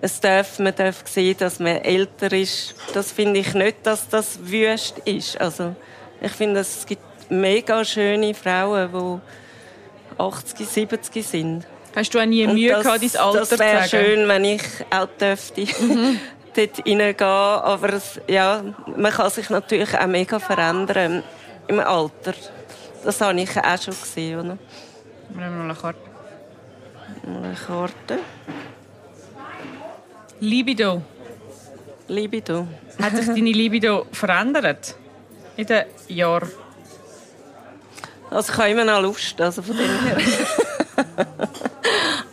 [0.00, 2.74] es darf, man darf sehen, dass man älter ist.
[2.94, 5.40] Das finde ich nicht, dass das wüst ist.
[5.40, 5.74] Also,
[6.20, 11.66] ich finde, es gibt mega schöne Frauen, die 80, 70 sind.
[11.94, 15.08] Hast du auch nie Mühe das, gehabt, dein Alter Das wäre schön, wenn ich auch
[15.18, 15.62] dürfte.
[15.80, 16.20] Mhm.
[16.58, 17.22] dort reingehen.
[17.22, 18.62] Aber es, ja,
[18.96, 21.22] man kann sich natürlich auch mega verändern
[21.68, 22.34] im Alter.
[23.04, 24.40] Das habe ich auch schon gesehen.
[24.40, 24.58] Oder?
[25.30, 26.00] Wir haben noch eine Karte.
[27.26, 28.18] Eine Karte.
[30.40, 31.02] Libido.
[32.08, 32.66] Libido.
[33.00, 34.94] Hat sich deine Libido verändert
[35.56, 36.50] in den Jahren?
[38.30, 40.16] Also ich habe immer noch Lust, also von dem her.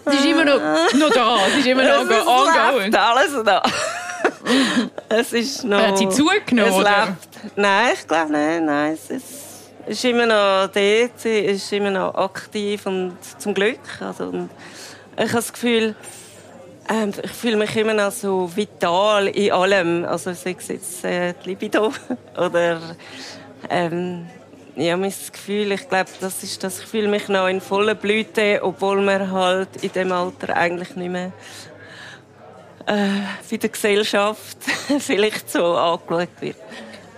[0.08, 2.96] Sie ist immer noch, noch da, sie ist immer noch es ongoing.
[2.96, 3.64] alles da.
[5.10, 5.80] es ist noch...
[5.80, 6.78] Hat sie zugenommen, es?
[6.78, 7.58] Lebt.
[7.58, 9.24] Nein, ich glaube nicht, nein, es ist,
[9.88, 14.50] ist immer noch dort, sie ist immer noch aktiv und zum Glück, also, und
[15.18, 15.96] ich habe das Gefühl,
[16.90, 20.06] ähm, ich fühle mich immer noch so vital in allem.
[20.06, 21.92] Also sei es jetzt äh, die Libido
[22.38, 22.80] oder
[23.70, 24.28] ähm,
[24.76, 28.60] ja, mein Gefühl, ich glaube, das ist das, ich fühle mich noch in voller Blüte,
[28.62, 31.32] obwohl man halt in dem Alter eigentlich nicht mehr
[32.86, 33.08] äh,
[33.48, 34.58] für die Gesellschaft
[35.00, 36.58] vielleicht so angeschaut wird.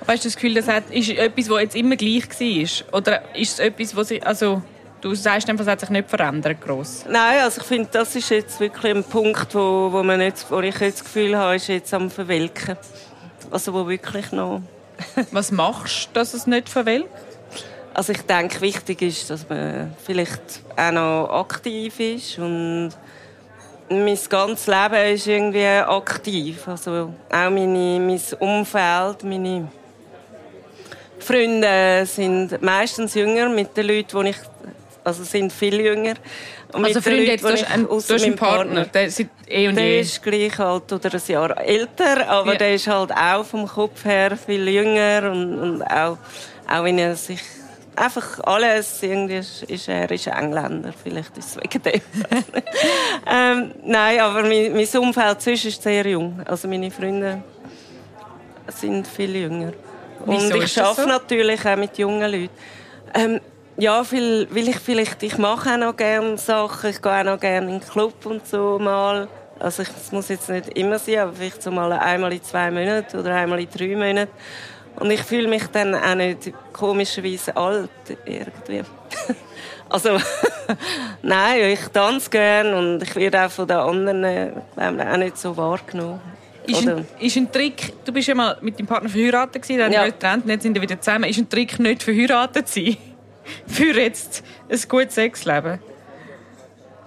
[0.07, 2.97] Hast du das Gefühl, das ist etwas, was jetzt immer gleich war?
[2.97, 4.61] Oder ist es etwas, was sich, also
[4.99, 7.05] Du sagst einfach, es hat sich nicht verändert gross.
[7.07, 10.59] Nein, also ich finde, das ist jetzt wirklich ein Punkt, wo, wo, man nicht, wo
[10.59, 12.77] ich jetzt das Gefühl habe, ist jetzt am Verwelken.
[13.51, 14.61] Also wo wirklich noch...
[15.31, 17.09] Was machst du, dass es nicht verwelkt?
[17.93, 20.41] Also ich denke, wichtig ist, dass man vielleicht
[20.75, 22.91] auch noch aktiv ist und
[23.89, 26.67] mein ganzes Leben ist irgendwie aktiv.
[26.67, 29.67] Also auch meine, mein Umfeld, meine
[31.19, 34.37] Freunde sind meistens jünger mit den Leuten, die ich
[35.07, 36.15] also sind viel jünger.
[36.73, 39.75] Und also Freunde, jetzt, du hast einen, du hast einen Partner, der ist eh und
[39.75, 42.57] Der ist gleich alt oder ein Jahr älter, aber ja.
[42.57, 46.17] der ist halt auch vom Kopf her viel jünger und, und auch,
[46.69, 47.41] auch wenn er sich
[47.95, 50.93] einfach alles irgendwie ist, ist er ist Engländer.
[51.01, 52.01] Vielleicht ist es wegen dem.
[53.29, 56.39] Ähm, nein aber mein, mein Umfeld zwischen ist sehr jung.
[56.45, 57.43] Also meine Freunde
[58.67, 59.73] sind viel jünger.
[60.25, 61.07] Wieso und ich arbeite so?
[61.07, 62.49] natürlich auch mit jungen Leuten.
[63.13, 63.41] Ähm,
[63.77, 67.39] ja, viel, weil ich vielleicht, ich mache auch noch gerne Sachen, ich gehe auch noch
[67.39, 69.27] gerne in den Club und so mal.
[69.59, 73.17] Also es muss jetzt nicht immer sein, aber vielleicht so mal einmal in zwei Monaten
[73.17, 74.31] oder einmal in drei Monaten.
[74.99, 77.89] Und ich fühle mich dann auch nicht komischerweise alt
[78.25, 78.83] irgendwie.
[79.89, 80.17] also
[81.21, 85.55] nein, ich tanze gerne und ich werde auch von den anderen äh, auch nicht so
[85.55, 86.19] wahrgenommen.
[86.65, 89.91] Ist ein, ist ein, Trick, du bist ja mal mit deinem Partner verheiratet gewesen, dann
[89.91, 90.05] ja.
[90.05, 91.29] getrennt und jetzt sind wir wieder zusammen.
[91.29, 92.97] Ist ein Trick nicht verheiratet zu sein?
[93.67, 95.79] Für jetzt ein gutes Sexleben?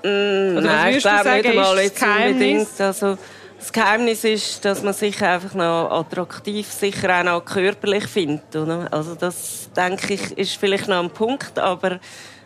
[0.03, 2.81] Mm, Oder nein, ich glaube nicht einmal jetzt unbedingt.
[2.81, 3.19] Also,
[3.61, 8.57] das Geheimnis ist, dass man sich einfach noch attraktiv, sicher auch noch körperlich findet.
[8.57, 8.89] Oder?
[8.91, 12.01] Also das, denke ich, ist vielleicht noch ein Punkt, aber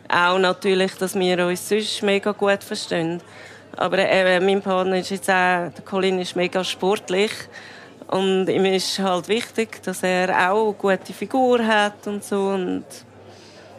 [0.08, 3.22] auch natürlich, dass wir uns sonst mega gut verstehen.
[3.76, 7.30] Aber äh, mein Partner ist jetzt auch, der Colin ist mega sportlich
[8.08, 12.84] und ihm ist halt wichtig, dass er auch eine gute Figur hat und so und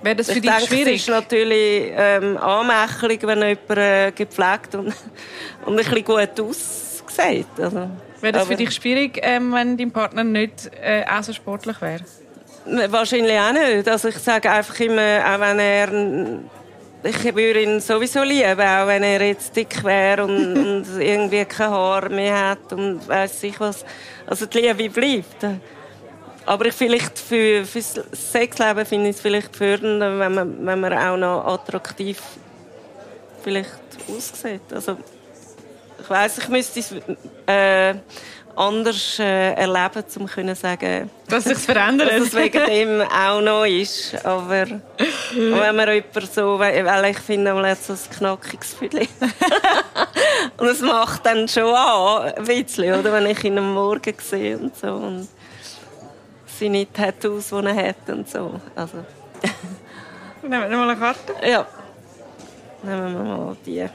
[0.06, 0.96] Wäre das für ich dich denke, schwierig?
[0.98, 4.94] Es ist natürlich ähm, anmächtig, wenn jemand äh, gepflegt und,
[5.66, 7.48] und ein bisschen gut aussieht.
[7.60, 7.90] Also,
[8.22, 12.02] wäre das für dich schwierig, ähm, wenn dein Partner nicht äh, auch so sportlich wäre?
[12.66, 13.88] Wahrscheinlich auch nicht.
[13.88, 15.90] Also ich sage einfach immer, auch wenn er
[17.04, 21.70] ich würde ihn sowieso lieben, auch wenn er jetzt dick wäre und, und irgendwie kein
[21.72, 23.84] Haar mehr hat und weiß ich was.
[24.28, 25.60] Also die Liebe bleibt.
[26.46, 30.80] Aber ich vielleicht für, für das Sexleben finde ich es vielleicht fördernder, wenn man, wenn
[30.80, 32.22] man auch noch attraktiv
[33.44, 33.72] vielleicht
[34.08, 34.62] aussieht.
[34.72, 34.98] Also,
[36.00, 36.94] ich weiß, ich müsste es
[37.48, 37.96] äh,
[38.56, 43.66] anders äh, erleben, um zu sagen, dass sich verändert, dass es wegen dem auch noch
[43.66, 44.16] ist.
[44.26, 44.68] Aber
[45.36, 49.02] wenn man jemand so, weil ich finde, man hat so ein knackiges Gefühl.
[50.58, 54.58] und es macht dann schon an, ein bisschen, oder, wenn ich ihn am Morgen sehe
[54.58, 54.88] und so.
[54.88, 55.28] Und
[56.60, 58.60] seine Tattoos, die er hat und so.
[58.76, 58.98] Also.
[60.42, 61.34] Nehmen wir mal eine Karte?
[61.46, 61.66] Ja.
[62.84, 63.86] Nehmen wir mal die.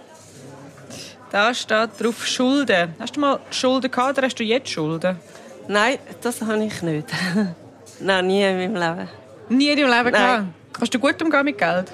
[1.30, 2.94] Da steht drauf Schulden.
[2.98, 5.16] Hast du mal Schulden gehabt oder hast du jetzt Schulden?
[5.68, 7.06] Nein, das habe ich nicht.
[8.00, 9.08] Nein, nie in meinem Leben.
[9.48, 10.44] Nie in deinem Leben gehabt?
[10.72, 11.92] Kannst du gut umgehen mit Geld?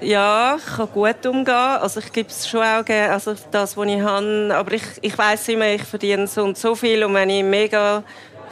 [0.00, 1.54] Ja, ich kann gut umgehen.
[1.54, 4.50] Also ich gebe es schon auch gerne, also das, was ich habe.
[4.52, 7.04] Aber ich, ich weiss immer, ich verdiene so und so viel.
[7.04, 8.02] Und wenn ich mega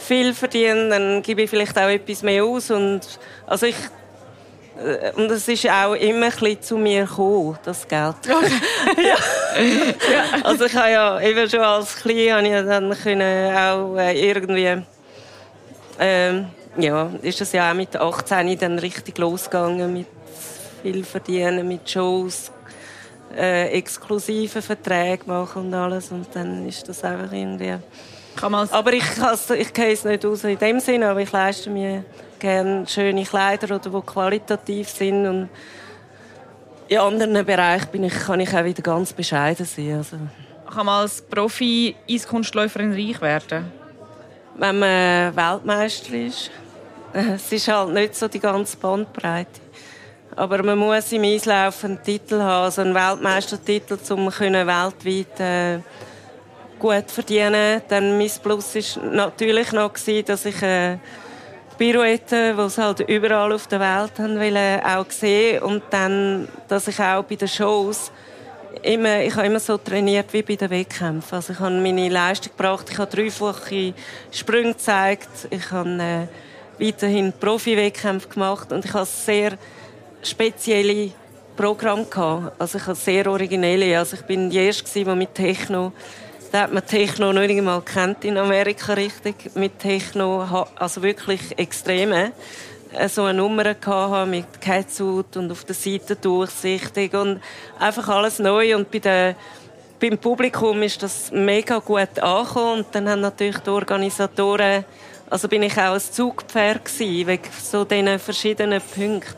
[0.01, 2.71] viel verdiene, dann gebe ich vielleicht auch etwas mehr aus.
[2.71, 3.01] Und,
[3.47, 3.77] also ich
[4.81, 8.17] äh, und es ist auch immer ein bisschen zu mir gekommen, das Geld.
[8.25, 9.03] Okay.
[9.05, 10.43] ja.
[10.43, 14.83] Also ich habe ja eben schon als Klein habe ich dann können auch äh, irgendwie
[15.99, 16.47] ähm,
[16.79, 20.07] ja, ist es ja auch mit 18 dann richtig losgegangen mit
[20.83, 22.51] viel verdienen, mit Shows,
[23.37, 27.75] äh, exklusive Verträge machen und alles und dann ist das einfach irgendwie
[28.43, 29.05] aber ich,
[29.59, 32.05] ich gehe es nicht aus in dem Sinne, aber ich leiste mir
[32.39, 35.49] gerne schöne Kleider oder die qualitativ sind und
[36.89, 39.99] in anderen Bereichen bin ich, kann ich auch wieder ganz bescheiden sein.
[39.99, 40.17] Also.
[40.75, 43.71] Kann man als Profi-Eiskunstläuferin reich werden?
[44.57, 46.51] Wenn man Weltmeister ist.
[47.13, 49.61] Es ist halt nicht so die ganze Bandbreite.
[50.37, 55.79] Aber man muss im Eislaufen einen Titel haben, also einen Weltmeistertitel, um weltweit äh,
[56.81, 57.83] gut verdienen.
[57.89, 60.97] Dann mein Plus war natürlich noch, dass ich äh,
[61.79, 66.89] Pirouetten, die es halt überall auf der Welt haben wollen, auch gesehen und dann, dass
[66.89, 68.11] ich auch bei den Shows
[68.83, 71.37] immer, ich habe immer so trainiert wie bei den Wettkämpfen.
[71.37, 73.95] Also ich habe meine Leistung gebracht, ich habe dreifache
[74.31, 76.29] Sprünge gezeigt, ich habe
[76.79, 79.53] äh, weiterhin Profi-Wettkämpfe gemacht und ich habe sehr
[80.23, 81.13] spezielle
[81.57, 82.61] Programme gehabt.
[82.61, 83.99] Also ich habe sehr originelle.
[83.99, 85.93] Also ich bin die erste, die mit Techno
[86.53, 89.55] da hat man Techno noch nicht einmal kennt in Amerika richtig.
[89.55, 92.33] Mit Techno, also wirklich extreme.
[92.93, 97.41] Äh, so eine Nummer gehabt mit Catsuit und auf der Seite durchsichtig und
[97.79, 99.37] einfach alles neu und bei der
[100.01, 104.87] beim Publikum ist das mega gut angekommen und dann haben natürlich die Organisatoren,
[105.29, 109.35] also bin ich auch ein Zugpferd gewesen, wegen so diesen verschiedenen Punkten,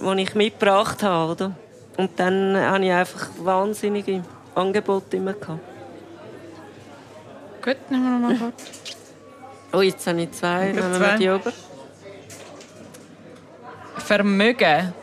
[0.00, 1.52] die ich mitgebracht habe, oder?
[1.98, 5.75] Und dann habe ich einfach wahnsinnige Angebote immer gehabt.
[7.66, 8.62] Gut, nehmen wir noch mal kurz.
[9.72, 10.66] Oh, jetzt habe ich zwei.
[10.70, 11.52] Nehmen wir mal die oben.
[13.98, 14.94] Vermögen.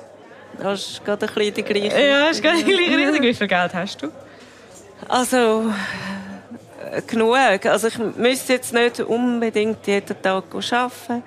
[0.58, 2.02] Das ist gerade ein bisschen die gleiche.
[2.02, 3.22] Ja, das ist gerade die gleiche Richtung.
[3.22, 4.08] Wie viel Geld hast du?
[5.10, 5.74] Also,
[6.90, 7.36] äh, genug.
[7.66, 11.24] Also ich müsste jetzt nicht unbedingt jeden Tag arbeiten.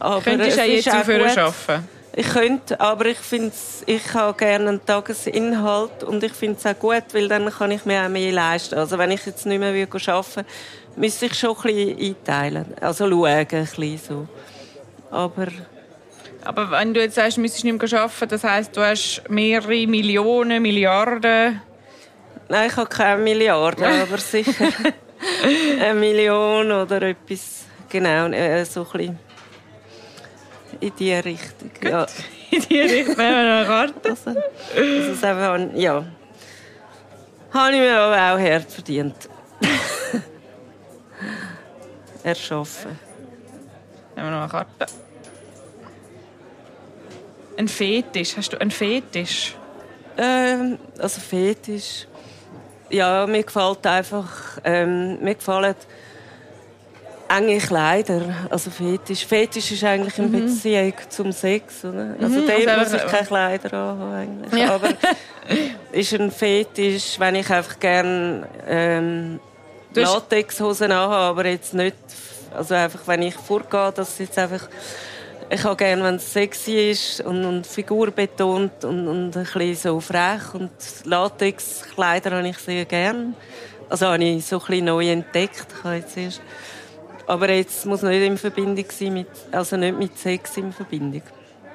[0.00, 1.88] Aber Könntest du auch jetzt aufhören arbeiten?
[2.18, 3.52] Ich könnte, aber ich finde
[3.86, 7.84] ich habe gerne einen Tagesinhalt und ich finde es auch gut, weil dann kann ich
[7.84, 8.76] mir auch mehr leisten.
[8.76, 10.48] Also wenn ich jetzt nicht mehr arbeiten würde,
[10.96, 12.74] müsste ich schon ein bisschen einteilen.
[12.80, 14.28] Also schauen, ein bisschen so.
[15.12, 15.46] Aber...
[16.42, 19.86] Aber wenn du jetzt sagst, du müsstest nicht mehr arbeiten, das heisst, du hast mehrere
[19.86, 21.62] Millionen, Milliarden...
[22.48, 24.72] Nein, ich habe keine Milliarden, aber sicher
[25.80, 29.27] eine Million oder etwas, genau, äh, so ein bisschen
[30.80, 31.70] in die Richtung.
[31.82, 32.06] Ja.
[32.50, 34.10] in die Richtung, wenn wir noch eine Karte.
[34.10, 36.04] Also, also einfach, ja.
[37.52, 39.28] Habe ich mir aber auch hart verdient.
[42.22, 42.98] Erschaffen.
[44.14, 44.86] Nehmen wir noch eine Karte.
[47.56, 48.36] Ein Fetisch.
[48.36, 49.56] Hast du einen Fetisch?
[50.16, 52.06] Ähm, also Fetisch.
[52.90, 55.74] Ja, mir gefällt einfach, ähm, mir gefallen
[57.28, 59.26] enge Kleider, also Fetisch.
[59.26, 60.46] Fetisch ist eigentlich eine mhm.
[60.46, 62.14] Beziehung zum Sex, oder?
[62.20, 64.60] Also mhm, der also muss ich keine Kleider anhaben eigentlich.
[64.60, 64.74] Ja.
[64.74, 64.88] Aber
[65.92, 69.40] ist ein Fetisch, wenn ich einfach gerne ähm,
[69.94, 71.96] Latexhosen anhabe, aber jetzt nicht,
[72.54, 74.68] also einfach wenn ich vorgehe, dass jetzt einfach
[75.50, 79.74] ich habe gerne, wenn es sexy ist und, und Figur betont und, und ein bisschen
[79.74, 80.70] so frech und
[81.04, 83.32] Latexkleider habe ich sehr gerne.
[83.88, 85.66] Also habe ich so ein bisschen neu entdeckt.
[85.78, 86.42] Ich habe jetzt erst
[87.28, 91.22] aber jetzt muss nicht in Verbindung sein mit, also nicht mit Sex in Verbindung.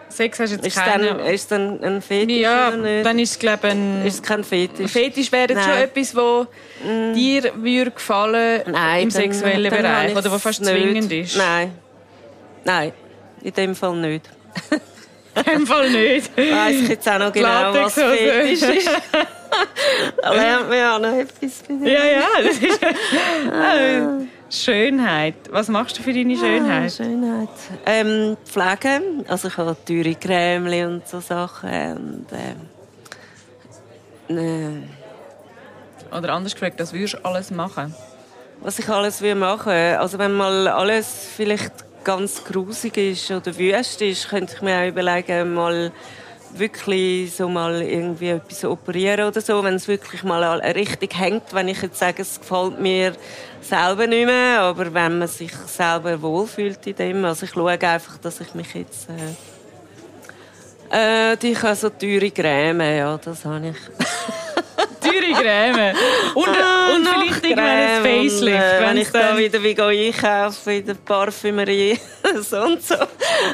[0.09, 1.07] Sex hast du jetzt ist keine...
[1.07, 3.05] Dann, ist dann ein Fetisch ja, oder nicht?
[3.05, 4.05] dann ist es glaube ein...
[4.05, 4.91] Ist kein Fetisch?
[4.91, 6.47] Fetisch wäre jetzt schon etwas, wo
[6.83, 7.13] mm.
[7.13, 10.71] dir würde gefallen Nein, im dann, sexuellen dann Bereich oder wo fast nicht.
[10.71, 11.37] zwingend ist?
[11.37, 11.71] Nein.
[12.63, 12.91] Nein,
[13.43, 14.29] in dem Fall nicht.
[15.35, 16.35] in dem Fall nicht.
[16.35, 18.89] Weiss ich jetzt auch noch genau, was Fetisch ist.
[20.31, 21.63] lernt man ja noch etwas.
[21.69, 22.79] Ja, ja, das ist...
[24.53, 25.35] Schönheit.
[25.49, 26.85] Was machst du für deine Schönheit?
[26.85, 27.49] Ah, Schönheit.
[27.85, 29.01] Ähm, Pflege.
[29.27, 32.25] Also ich habe teure Creme und so Sachen.
[32.27, 32.27] Und,
[34.29, 34.87] ähm,
[36.11, 36.15] äh.
[36.15, 37.95] Oder anders gefragt, was würdest du alles machen?
[38.61, 39.71] Was ich alles will machen?
[39.71, 44.87] Also wenn mal alles vielleicht ganz grusig ist oder wüst ist, könnte ich mir auch
[44.87, 45.91] überlegen, mal
[46.57, 51.67] wirklich so mal irgendwie etwas operieren oder so, wenn es wirklich mal richtig hängt, wenn
[51.67, 53.13] ich jetzt sage, es gefällt mir
[53.61, 58.17] selber nicht mehr, aber wenn man sich selber wohlfühlt in dem, also ich schaue einfach,
[58.19, 59.13] dass ich mich jetzt äh,
[61.33, 63.75] äh, ich habe so teure Creme, ja, das habe ich.
[65.01, 65.95] teure Nachgrämen.
[66.35, 68.03] Und, Ah, und vielleicht irgendwann ein.
[68.03, 68.57] Facelift.
[68.57, 71.99] Und, äh, Wenn ich da dann- wieder wie gehe einkaufen in der Parfümerie
[72.41, 72.95] so und so,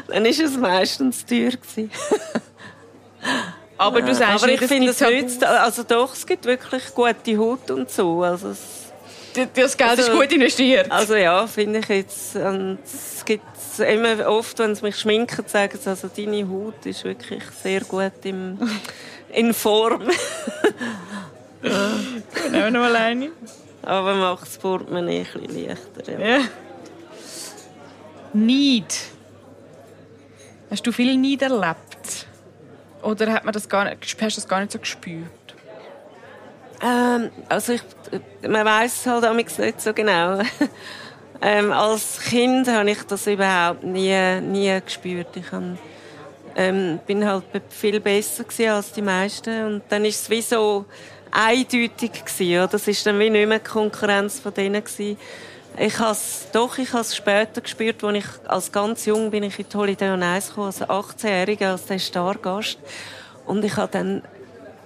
[0.07, 1.89] dann ist es meistens teuer gewesen.
[3.79, 7.37] Aber du sagst, Aber ich finde, es gibt nützt, also doch, es gibt wirklich gute
[7.37, 8.21] Haut und so.
[8.23, 8.91] Also, es,
[9.55, 10.91] Das Geld ist Also- gut investiert.
[10.91, 12.35] also ja, finde ich jetzt.
[12.35, 13.43] Und es gibt
[13.79, 18.11] immer oft, wenn sie mich schminken, sagen sie, also deine Haut ist wirklich sehr gut
[18.23, 18.59] im,
[19.31, 20.03] in Form.
[21.61, 23.29] Nehmen wir noch alleine.
[23.83, 26.11] Aber macht das Portemonnaie ein bisschen leichter.
[26.19, 26.37] Ja.
[26.37, 26.43] Ja.
[28.33, 28.93] Neid.
[30.69, 31.88] Hast du viel Neid erlebt?
[33.01, 35.29] Oder hat man das gar nicht, hast du das gar nicht so gespürt?
[36.81, 37.81] Ähm, also ich,
[38.47, 40.39] man weiß es halt nicht so genau.
[41.41, 45.35] ähm, als Kind habe ich das überhaupt nie, nie gespürt.
[45.35, 45.77] Ich habe,
[46.55, 50.85] ähm, bin halt viel besser als die meisten und dann ist es wie so
[51.31, 52.57] eindeutig gewesen.
[52.57, 52.67] Oder?
[52.67, 55.17] Das ist dann wie nicht mehr Konkurrenz von denen gewesen.
[55.81, 59.43] Ich habe es, doch, ich habe es später gespürt, als ich als ganz jung bin
[59.43, 62.77] ich in die Holiday on Ice gekommen, als 18-Jähriger, als der Stargast.
[63.45, 64.21] Und ich habe dann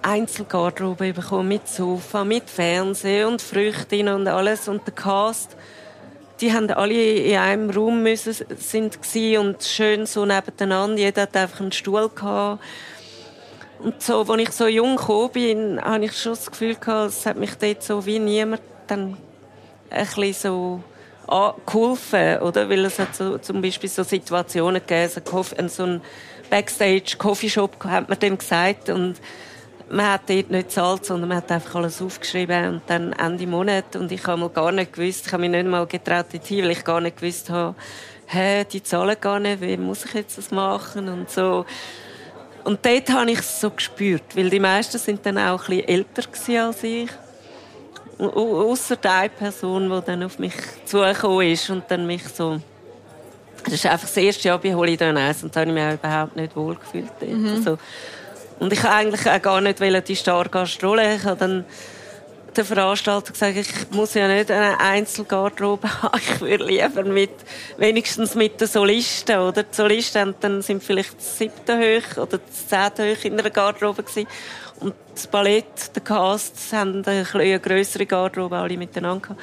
[0.02, 4.68] Einzelgarderobe bekommen, mit Sofa, mit Fernsehen und Früchten und alles.
[4.68, 5.56] Und der Cast,
[6.40, 8.96] die haben alle in einem Raum müssen, sind
[9.36, 10.96] und schön so nebeneinander.
[10.96, 12.62] Jeder hat einfach einen Stuhl gehabt.
[13.80, 17.36] Und so, als ich so jung gekommen bin, habe ich schon das Gefühl es hat
[17.36, 19.16] mich dort so wie niemand dann
[19.94, 20.80] ein bisschen so
[21.66, 22.68] geholfen, oder?
[22.68, 26.00] Weil es hat so, zum Beispiel so Situationen gegeben, so, so ein
[26.50, 29.20] Backstage-Coffeeshop hat man dem gesagt und
[29.90, 33.96] man hat dort nicht gezahlt, sondern man hat einfach alles aufgeschrieben und dann Ende Monat
[33.96, 36.64] und ich habe mal gar nicht gewusst, ich habe mich nicht mal getraut dort hin,
[36.64, 37.74] weil ich gar nicht gewusst habe,
[38.26, 41.64] hä, die zahlen gar nicht, wie muss ich jetzt das machen und so.
[42.64, 45.88] Und dort habe ich es so gespürt, weil die meisten sind dann auch ein bisschen
[45.88, 47.10] älter als ich.
[48.18, 52.60] Außer eine Person, die dann auf mich zugekommen ist und dann mich so...
[53.64, 55.84] Das ist einfach das erste Jahr bei Holiday on Ice und da habe ich mich
[55.84, 57.10] auch überhaupt nicht wohl gefühlt.
[57.18, 57.56] dort.
[57.56, 57.78] Also,
[58.58, 61.16] und ich wollte eigentlich auch gar nicht die Stargastrolle.
[61.16, 61.64] Ich habe dann
[62.56, 66.20] der Veranstalter gesagt, ich muss ja nicht eine Einzelgarderobe haben.
[66.20, 67.30] Ich würde lieber mit,
[67.76, 69.62] wenigstens mit den Solisten, oder?
[69.62, 74.02] Die Solisten dann sind vielleicht das siebte hoch oder das zehnte hoch in einer Garderobe
[74.02, 74.28] gewesen.
[74.80, 79.40] Und das Ballett, der Cast, haben bisschen eine grössere Garderobe alle miteinander gehabt.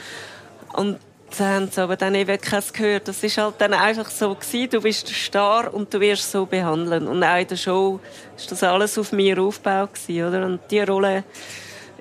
[0.74, 0.98] Und
[1.40, 3.08] haben sie aber dann eben keins gehört.
[3.08, 4.70] Das ist halt dann einfach so gewesen.
[4.70, 7.08] Du bist der Star und du wirst so behandeln.
[7.08, 8.00] Und auch in der Show
[8.36, 10.46] ist das alles auf mir aufgebaut gewesen, oder?
[10.46, 11.24] Und die Rolle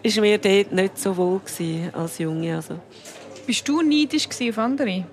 [0.03, 2.81] ist mir dort nicht so wohl gewesen als Junge, also.
[3.47, 5.05] Bist du neidisch gewesen auf andere?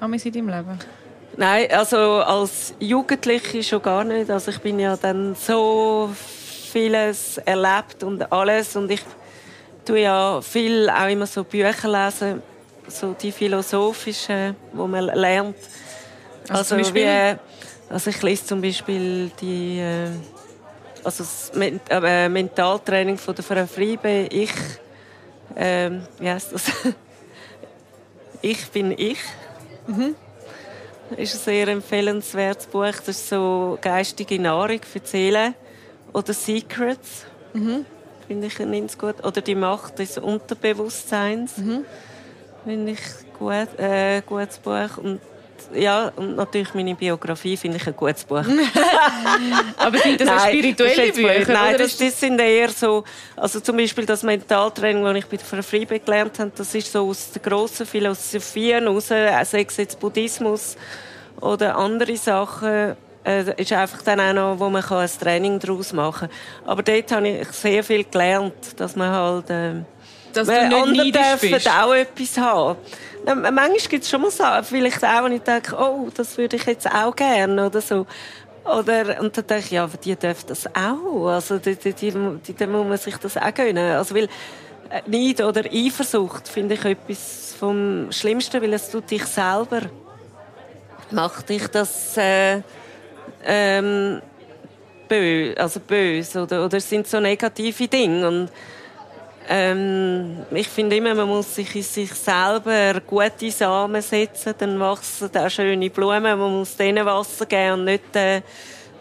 [0.00, 0.78] Haben wir in deinem Leben?
[1.36, 4.30] Nein, also als Jugendliche schon gar nicht.
[4.30, 6.10] Also ich bin ja dann so
[6.70, 9.02] vieles erlebt und alles und ich
[9.84, 12.42] tue ja viel auch immer so Bücher lesen,
[12.88, 15.56] so die philosophischen, wo man lernt.
[16.42, 17.04] Also Also, zum Beispiel?
[17.04, 20.10] wie, also ich lese zum Beispiel die äh,
[21.04, 24.28] also das Men äh, Mentaltraining von der Frau Friebe.
[24.30, 24.52] Ich,
[25.56, 26.64] ähm, wie heißt das?
[28.42, 29.18] ich bin ich.
[31.16, 32.92] ist ein sehr empfehlenswertes Buch.
[32.92, 35.54] Das ist so geistige Nahrung für die Seele.
[36.12, 37.24] Oder Secrets.
[38.26, 39.24] Finde ich ganz gut.
[39.24, 41.54] Oder die Macht des Unterbewusstseins.
[42.64, 43.00] Finde ich
[43.38, 44.98] gut, äh, gutes Buch.
[44.98, 45.20] Und
[45.74, 48.44] ja, und natürlich meine Biografie finde ich ein gutes Buch.
[49.76, 51.34] Aber sind das Nein, spirituelle das Bücher?
[51.34, 51.48] blöd.
[51.48, 53.04] Nein, das, das sind eher so,
[53.36, 57.08] also zum Beispiel das Mentaltraining, das ich bei der Friebe gelernt habe, das ist so
[57.08, 60.76] aus der grossen Philosophie heraus, sei es jetzt Buddhismus
[61.40, 65.92] oder andere Sachen, äh, ist einfach dann auch noch, wo man kann ein Training daraus
[65.92, 66.68] machen kann.
[66.68, 69.46] Aber dort habe ich sehr viel gelernt, dass man halt...
[69.50, 69.84] ähm,
[70.32, 71.68] Dass du weil nicht dürfen bist.
[71.68, 72.78] auch etwas haben.
[73.26, 76.56] Na, Manchmal gibt es schon mal Sachen, vielleicht auch, wenn ich denke, oh, das würde
[76.56, 78.06] ich jetzt auch gerne oder so.
[78.64, 81.28] Oder, und dann denke ich, ja, aber die dürfen das auch.
[81.28, 82.12] Also, die, die, die,
[82.46, 83.96] die, dann muss man sich das auch gönnen.
[83.96, 84.28] Also, weil
[84.90, 89.82] äh, Neid oder Eifersucht finde ich etwas vom Schlimmsten, weil es tut dich selber,
[91.10, 92.60] macht dich das, äh,
[93.44, 94.20] ähm,
[95.08, 98.48] bö also böse oder, oder sind so negative Dinge und
[99.52, 105.28] ähm, ich finde immer, man muss sich in sich selber gute Samen setzen, dann wachsen
[105.36, 106.22] auch schöne Blumen.
[106.22, 108.42] Man muss denen Wasser geben und nicht äh,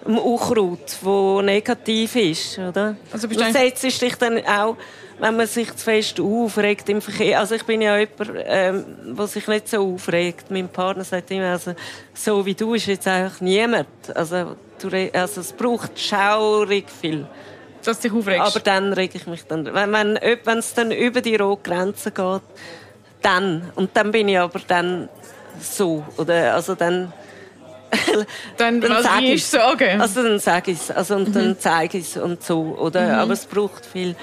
[0.04, 2.96] dem Unkraut, wo negativ ist, oder?
[3.12, 4.76] Also du setzt dich dann auch,
[5.20, 7.40] wenn man sich zu fest aufregt im Verkehr.
[7.40, 8.86] Also ich bin ja jemand, ähm,
[9.18, 10.50] der sich nicht so aufregt.
[10.50, 11.76] Mein Partner sagt immer, also,
[12.14, 13.88] so wie du ist jetzt eigentlich niemand.
[14.16, 17.28] Also, du, also es braucht schaurig viel
[17.84, 18.42] Dass du dich aufregst.
[18.42, 19.66] Aber dann reg ich mich dann.
[19.66, 22.42] Wenn, wenn, wenn es dann über die rote Grenze geht,
[23.22, 23.72] dann.
[23.76, 25.10] Und dann bin ich aber dann
[25.60, 26.06] so.
[26.18, 27.12] Oder, also dann...
[28.58, 29.46] dann, dann was sag wie ich's.
[29.46, 30.00] ist sagen?
[30.00, 30.92] Also dann sage ich es.
[30.92, 32.78] Also, und dann zeige ich es und so.
[32.80, 33.18] Oder?
[33.18, 34.16] Aber es braucht viel.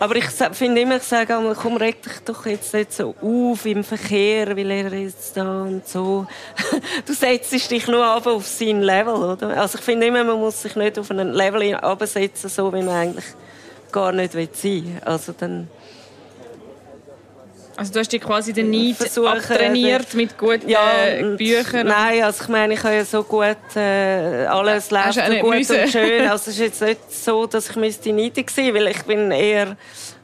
[0.00, 3.66] Aber ich finde immer, ich sage einmal, komm, reg dich doch jetzt nicht so auf
[3.66, 6.26] im Verkehr, weil er ist da und so.
[7.06, 9.60] Du setzt dich nur ab auf sein Level, oder?
[9.60, 12.94] Also ich finde immer, man muss sich nicht auf ein Level absetzen, so wie man
[12.94, 13.24] eigentlich
[13.90, 15.00] gar nicht will sein.
[15.04, 15.68] Also dann
[17.78, 21.86] Also du hast dich quasi den Neid Versuchen, abtrainiert mit guten äh, und- Büchern.
[21.86, 25.50] Nein, also ich meine, ich habe ja so gut, äh, alles läuft auch so gut
[25.54, 25.80] müssen.
[25.82, 26.28] und schön.
[26.28, 29.76] Also es ist jetzt nicht so, dass ich müsste neidig sein, weil ich bin eher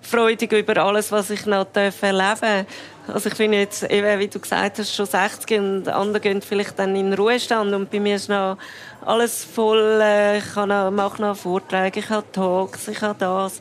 [0.02, 2.66] freudig über alles, was ich noch darf erleben
[3.06, 6.76] Also ich bin jetzt, eben, wie du gesagt hast, schon 60 und andere gehen vielleicht
[6.80, 8.58] dann in den Ruhestand und bei mir ist noch
[9.06, 13.60] alles voll, äh, ich habe noch, mache noch Vorträge, ich habe Talks, ich habe das.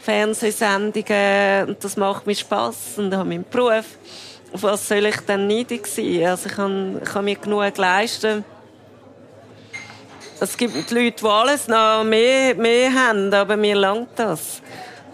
[0.00, 3.84] Fernsehsendungen und das macht mir Spaß und ich habe meinen Beruf.
[4.52, 6.24] Auf was soll ich dann neidig sein?
[6.24, 8.44] Also ich kann, ich kann mir genug leisten.
[10.40, 14.62] Es gibt Leute, die alles noch mehr, mehr haben, aber mir langt das.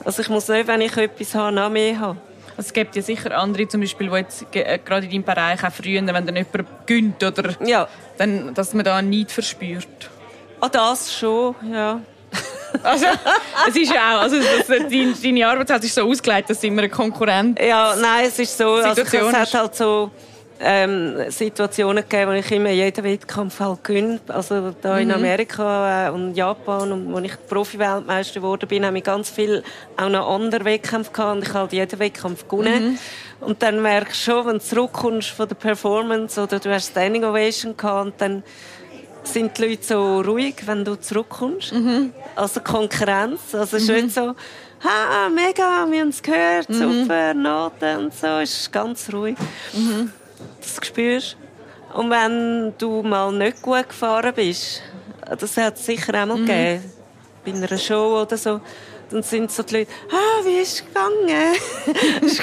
[0.04, 2.20] Also ich muss nicht, wenn ich etwas habe, noch mehr haben.
[2.56, 5.72] Es gibt ja sicher andere, zum Beispiel, die jetzt äh, gerade in deinem Bereich auch
[5.72, 10.10] früher, wenn dann jemand gönnt oder Ja, dann, dass man da Neid verspürt.
[10.60, 12.00] ah, das schon, ja.
[12.82, 13.06] Also,
[13.68, 16.90] es ist ja auch, also das, deine, deine Arbeitszeit ist so ausgelegt, dass immer ein
[16.90, 20.10] Konkurrent Ja, nein, es ist so, also es hat halt so
[20.60, 24.20] ähm, Situationen gegeben, wo ich immer jeden Wettkampf halt gewinne.
[24.28, 29.04] Also da in Amerika äh, und Japan und wo ich Profi-Weltmeister geworden bin, habe ich
[29.04, 29.62] ganz viel
[29.96, 32.98] auch noch andere Wettkämpfe gehabt und ich habe halt jeden Wettkampf gewonnen.
[33.40, 37.24] Und dann merkst du schon, wenn du zurückkommst von der Performance oder du hast Standing
[37.24, 38.42] Ovation gehabt und dann
[39.26, 41.72] sind die Leute so ruhig, wenn du zurückkommst.
[42.34, 43.54] Also Konkurrenz.
[43.54, 44.34] Also es ist nicht so,
[44.82, 48.26] ha, mega, wir haben es gehört, super, Noten und so.
[48.38, 49.36] Es ist ganz ruhig.
[50.60, 51.36] Das spürst
[51.94, 54.82] Und wenn du mal nicht gut gefahren bist,
[55.38, 56.82] das hat es sicher auch mal gegeben,
[57.44, 58.60] bei einer Show oder so,
[59.10, 61.28] dann sind so die Leute, ah, wie ist es gegangen?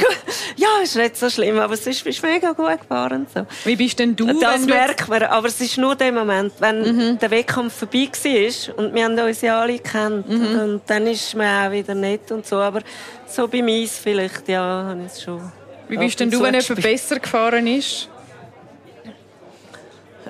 [0.55, 3.26] Ja, ist nicht so schlimm, aber es ist, mega gut gefahren.
[3.34, 3.45] So.
[3.66, 7.32] Wie bist denn du, Das merkt man, aber es ist nur der Moment, wenn der
[7.32, 11.72] Wettkampf vorbei war und wir haben uns ja alle gekannt und dann ist man auch
[11.72, 12.82] wieder nett und so, aber
[13.28, 15.41] so bei mir vielleicht, ja, habe ich es schon.
[15.88, 18.07] Wie bist denn du, wenn jemand besser gefahren ist?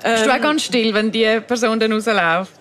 [0.02, 2.52] Bist du auch Ähm, ganz still, wenn die Person dann rausläuft?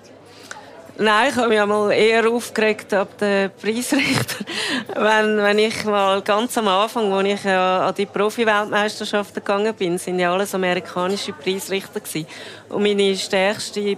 [0.95, 4.45] Nein, ich habe mich einmal eher aufgeregt ab den Preisrichter.
[4.95, 9.97] wenn, wenn ich mal ganz am Anfang, als ich ja an die Profi-Weltmeisterschaften gegangen bin,
[9.97, 12.27] sind ja alles amerikanische Preisrichter gewesen.
[12.69, 13.97] Und meine stärkste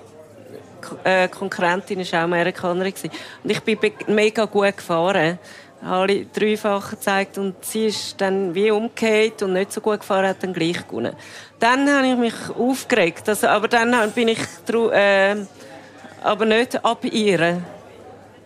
[1.04, 2.93] äh, Konkurrentin war auch Amerikanerin.
[2.93, 3.12] gewesen.
[3.43, 3.78] Und ich bin
[4.08, 5.38] mega gut gefahren.
[5.84, 10.41] Alle dreifache gezeigt und sie ist dann wie umgekehrt und nicht so gut gefahren, hat
[10.41, 11.14] dann gleich gewonnen.
[11.60, 14.39] Dann habe ich mich aufgeregt, also, aber dann bin ich
[14.93, 15.36] äh,
[16.26, 17.62] aber nicht ab ihr.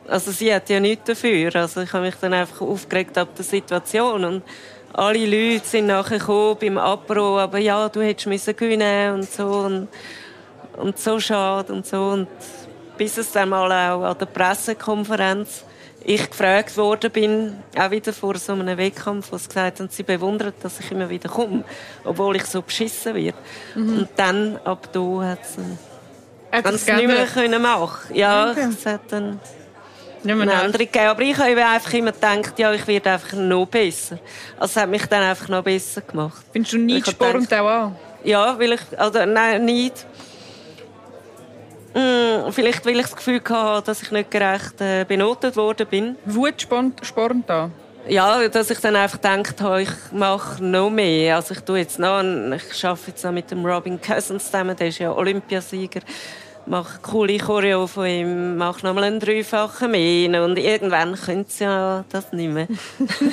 [0.07, 1.55] Also sie hat ja nichts dafür.
[1.55, 4.43] Also ich habe mich dann einfach aufgeregt ab der Situation und
[4.91, 9.45] alle Leute sind nachher gekommen beim Apro, aber ja, du hättest müssen gewinnen und so
[9.45, 9.87] und,
[10.77, 12.27] und so schade und so und
[12.97, 15.63] bis es dann mal auch an der Pressekonferenz
[16.03, 20.03] ich gefragt worden bin, auch wieder vor so einem Wettkampf, wo sie gesagt haben, sie
[20.03, 21.63] bewundern, dass ich immer wieder komme,
[22.03, 23.37] obwohl ich so beschissen werde.
[23.75, 25.77] Und dann, ab da, hat sie
[26.51, 28.67] Hat wenn das es nicht mehr können machen Ja, Okay.
[28.69, 29.39] es hat dann
[30.23, 31.05] Nicht mehr eine andere gegeben.
[31.07, 34.17] Aber ich habe einfach immer gedacht, ja, ich werde einfach noch besser.
[34.59, 36.43] Also es hat mich dann einfach noch besser gemacht.
[36.51, 37.95] Findest du hab spornt auch an?
[38.23, 40.05] Ja, weil ich, also nein, nicht.
[41.93, 46.15] Hm, vielleicht, weil ich das Gefühl hatte, dass ich nicht gerecht äh, benotet worden bin.
[46.25, 47.71] Wut spornt, spornt an?
[48.07, 51.35] Ja, dass ich dann einfach gedacht habe, ich mache noch mehr.
[51.35, 54.87] Also ich tue jetzt noch, ich arbeite jetzt noch mit dem Robin Cousins zusammen, der
[54.87, 56.01] ist ja Olympiasieger.
[56.65, 60.43] Mache coole Choreo von ihm, mache nochmal einen dreifachen mehr.
[60.43, 62.67] Und irgendwann können sie ja das nicht mehr.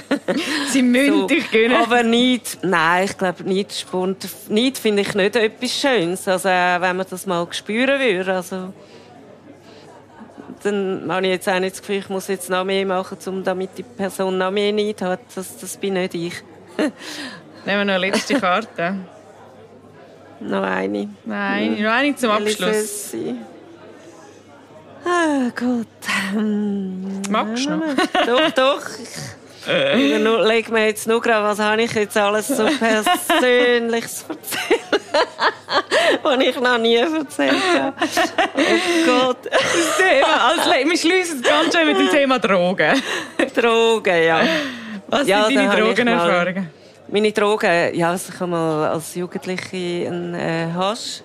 [0.71, 1.77] Sie müssen dich gönnen.
[1.77, 4.27] Aber nicht, nein, ich glaube nicht Sport.
[4.49, 6.27] Nicht finde ich nicht etwas Schönes.
[6.27, 8.73] Also äh, wenn man das mal spüren würde, also
[10.67, 13.45] dann habe ich jetzt auch nicht das Gefühl, ich muss jetzt noch mehr machen, um
[13.45, 15.21] damit die Person noch mehr Neid hat.
[15.35, 16.35] Das, das bin nicht ich.
[16.77, 16.93] Nehmen
[17.65, 18.97] wir noch eine letzte Karte.
[20.41, 21.09] Noch eine.
[21.25, 23.15] Nein, noch eine zum Abschluss.
[25.05, 25.87] Ah, gut.
[27.31, 27.83] Magst du noch?
[28.27, 28.83] doch, doch.
[29.67, 30.17] Ich, Äh.
[30.47, 35.03] Leg mir jetzt nur gerade, was habe ich jetzt alles so Persönliches erzählt,
[36.23, 37.95] was ich noch nie erzählt habe.
[38.57, 39.39] Oh Gott.
[39.51, 43.03] Das Thema, also, wir schließen es ganz schön mit dem Thema Drogen.
[43.55, 44.41] Drogen, ja.
[45.09, 46.71] Was Ja, sind deine Drogenerfahrungen?
[47.09, 51.23] Meine Drogen, ja, also ich habe mal als Jugendliche einen äh, Hasch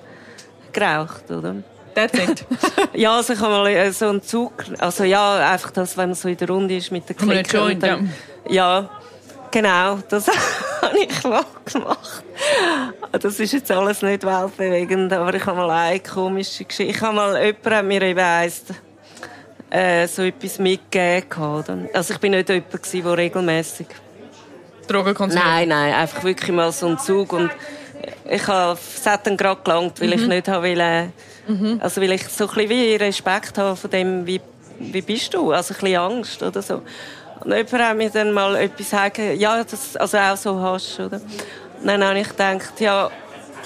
[0.72, 1.56] geraucht, oder?
[1.96, 2.46] That's it.
[2.94, 6.16] Ja, also ich habe mal äh, so einen Zug, also ja, einfach das, wenn man
[6.16, 7.62] so in der Runde ist mit der Clique.
[7.62, 8.14] und dann-
[8.50, 8.90] ja,
[9.52, 10.28] genau, das
[10.82, 12.24] habe ich mal gemacht.
[13.12, 16.92] Das ist jetzt alles nicht weltbewegend, aber ich habe mal eine komische Geschichte.
[16.92, 18.64] Ich habe mal, jemand hat mir eben eins,
[19.70, 21.90] äh, so etwas mitgegeben.
[21.94, 23.88] Also ich bin nicht jemand der regelmäßig
[24.88, 25.40] Drogenkonsum.
[25.42, 27.52] Nein, nein, einfach wirklich mal so ein Zug und
[28.30, 30.68] ich habe, es hat dann gerade gelangt, weil ich nicht habe
[31.60, 34.42] wollen, also weil ich so ein bisschen wie Respekt habe von dem, wie,
[34.80, 36.82] wie bist du, also ein bisschen Angst oder so.
[37.44, 41.20] Und jemand hat mir dann mal etwas sagen, ja, das, also auch so hast, oder?
[41.80, 43.10] Und dann habe ich gedacht, ja,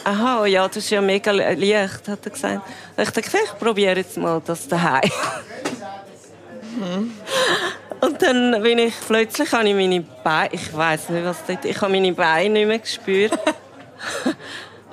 [0.06, 2.62] aha, ja, das ist ja mega leicht, hat er gesagt.
[2.96, 5.12] Und ich dachte, ich probiere jetzt mal das daheim.
[8.02, 11.82] Und dann bin ich plötzlich habe ich meine Beine, ich weiß nicht was dort, ich
[11.82, 13.34] habe meine Beine nicht mehr gespürt.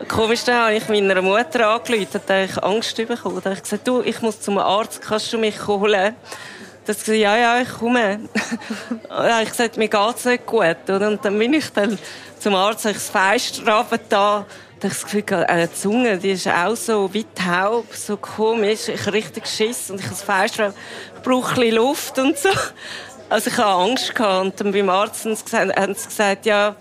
[0.09, 3.41] Komisch, dann habe ich meiner Mutter angerufen, da habe ich Angst bekommen.
[3.43, 6.15] Da habe ich gesagt, du, ich muss zum Arzt, kannst du mich holen?
[6.85, 8.21] Das gesagt, ja, ja, ich komme.
[9.09, 10.77] dann habe ich gesagt, mir geht's nicht gut?
[10.89, 11.99] Und dann bin ich dann
[12.39, 12.97] zum Arzt, habe
[13.37, 14.47] ich das runter da, da habe
[14.83, 18.89] ich das Gefühl, gehabt, äh, Zunge, die ist auch so wie taub, so komisch.
[18.89, 20.75] Ich habe richtig Schiss und ich habe das runter-
[21.17, 22.49] ich brauche ein bisschen Luft und so.
[23.29, 26.75] Also ich habe Angst gehabt und dann beim Arzt sie haben sie gesagt ja,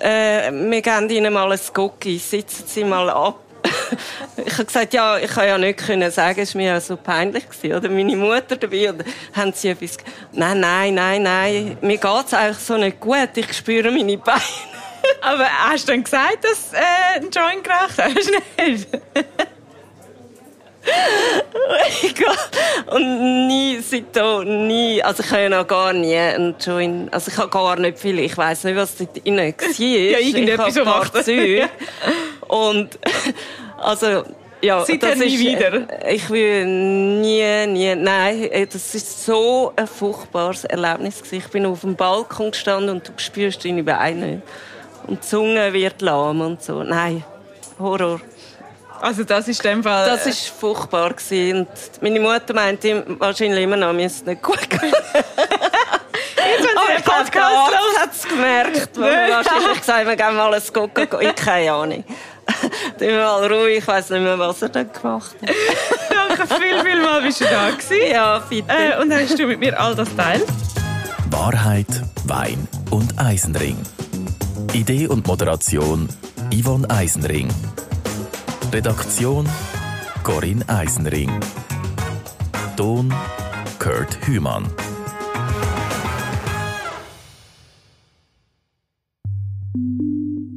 [0.00, 3.40] äh, wir geben Ihnen mal ein Gucki, sitzen Sie mal ab.
[4.36, 6.96] ich habe gesagt, ja, ich kann ja nicht können sagen, es war mir ja so
[6.96, 7.88] peinlich gewesen, oder?
[7.88, 9.04] Meine Mutter dabei, und
[9.34, 9.98] haben sie etwas,
[10.32, 14.40] nein, nein, nein, nein, mir geht's eigentlich so nicht gut, ich spüre meine Beine.
[15.20, 18.30] Aber hast du dann gesagt, dass äh, einen Joint geraucht hast?
[18.66, 18.88] Nicht?
[22.90, 27.38] Und nie, seitdem, nie, also ich habe ja noch gar nie einen Joint, also ich
[27.38, 29.44] habe gar nicht viel, ich weiss nicht, was dort drin war.
[29.78, 31.68] ja, irgendetwas, ich habe paar Zeug.
[32.48, 32.98] Und,
[33.76, 34.24] also,
[34.60, 36.04] ja, Seither das nie ist, wieder?
[36.04, 41.36] äh, Ich will nie, nie, nein, äh, das ist so ein furchtbares Erlebnis gewesen.
[41.44, 44.42] Ich bin auf dem Balkon gestanden und du spürst deine Beine nicht.
[45.06, 46.82] Und die Zunge wird lahm und so.
[46.82, 47.22] Nein,
[47.78, 48.20] Horror.
[49.00, 50.06] Also das ist dem Fall...
[50.06, 51.60] Das ist furchtbar gewesen.
[51.60, 51.68] Und
[52.02, 54.92] meine Mutter meinte wahrscheinlich immer noch, mir ist es nicht gut gegangen.
[54.92, 58.90] jetzt, wenn Aber sie Podcast Arzt hat es gemerkt.
[59.00, 61.20] Weil wir wahrscheinlich gesagt wir geben mal ein Gucken.
[61.20, 62.04] Ich keine Ahnung.
[62.98, 65.50] Dann mal ruhig, ich weiß nicht mehr, was er dann gemacht hat.
[66.38, 68.10] Danke viel, viel mal, bist du da gewesen.
[68.10, 68.72] Ja, bitte.
[68.72, 70.46] Äh, und hast du mit mir all das teilt?
[71.30, 71.86] Wahrheit,
[72.24, 73.76] Wein und Eisenring.
[74.72, 76.08] Idee und Moderation
[76.50, 77.48] Yvonne Eisenring.
[78.70, 79.48] Redaktion
[80.22, 81.30] Corinne Eisenring.
[82.76, 83.12] Ton
[83.78, 84.70] Kurt Hümann.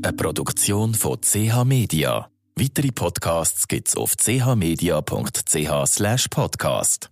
[0.04, 2.28] Eine Produktion von CH Media.
[2.56, 7.10] Weitere Podcasts gibt's auf chmedia.ch/podcast.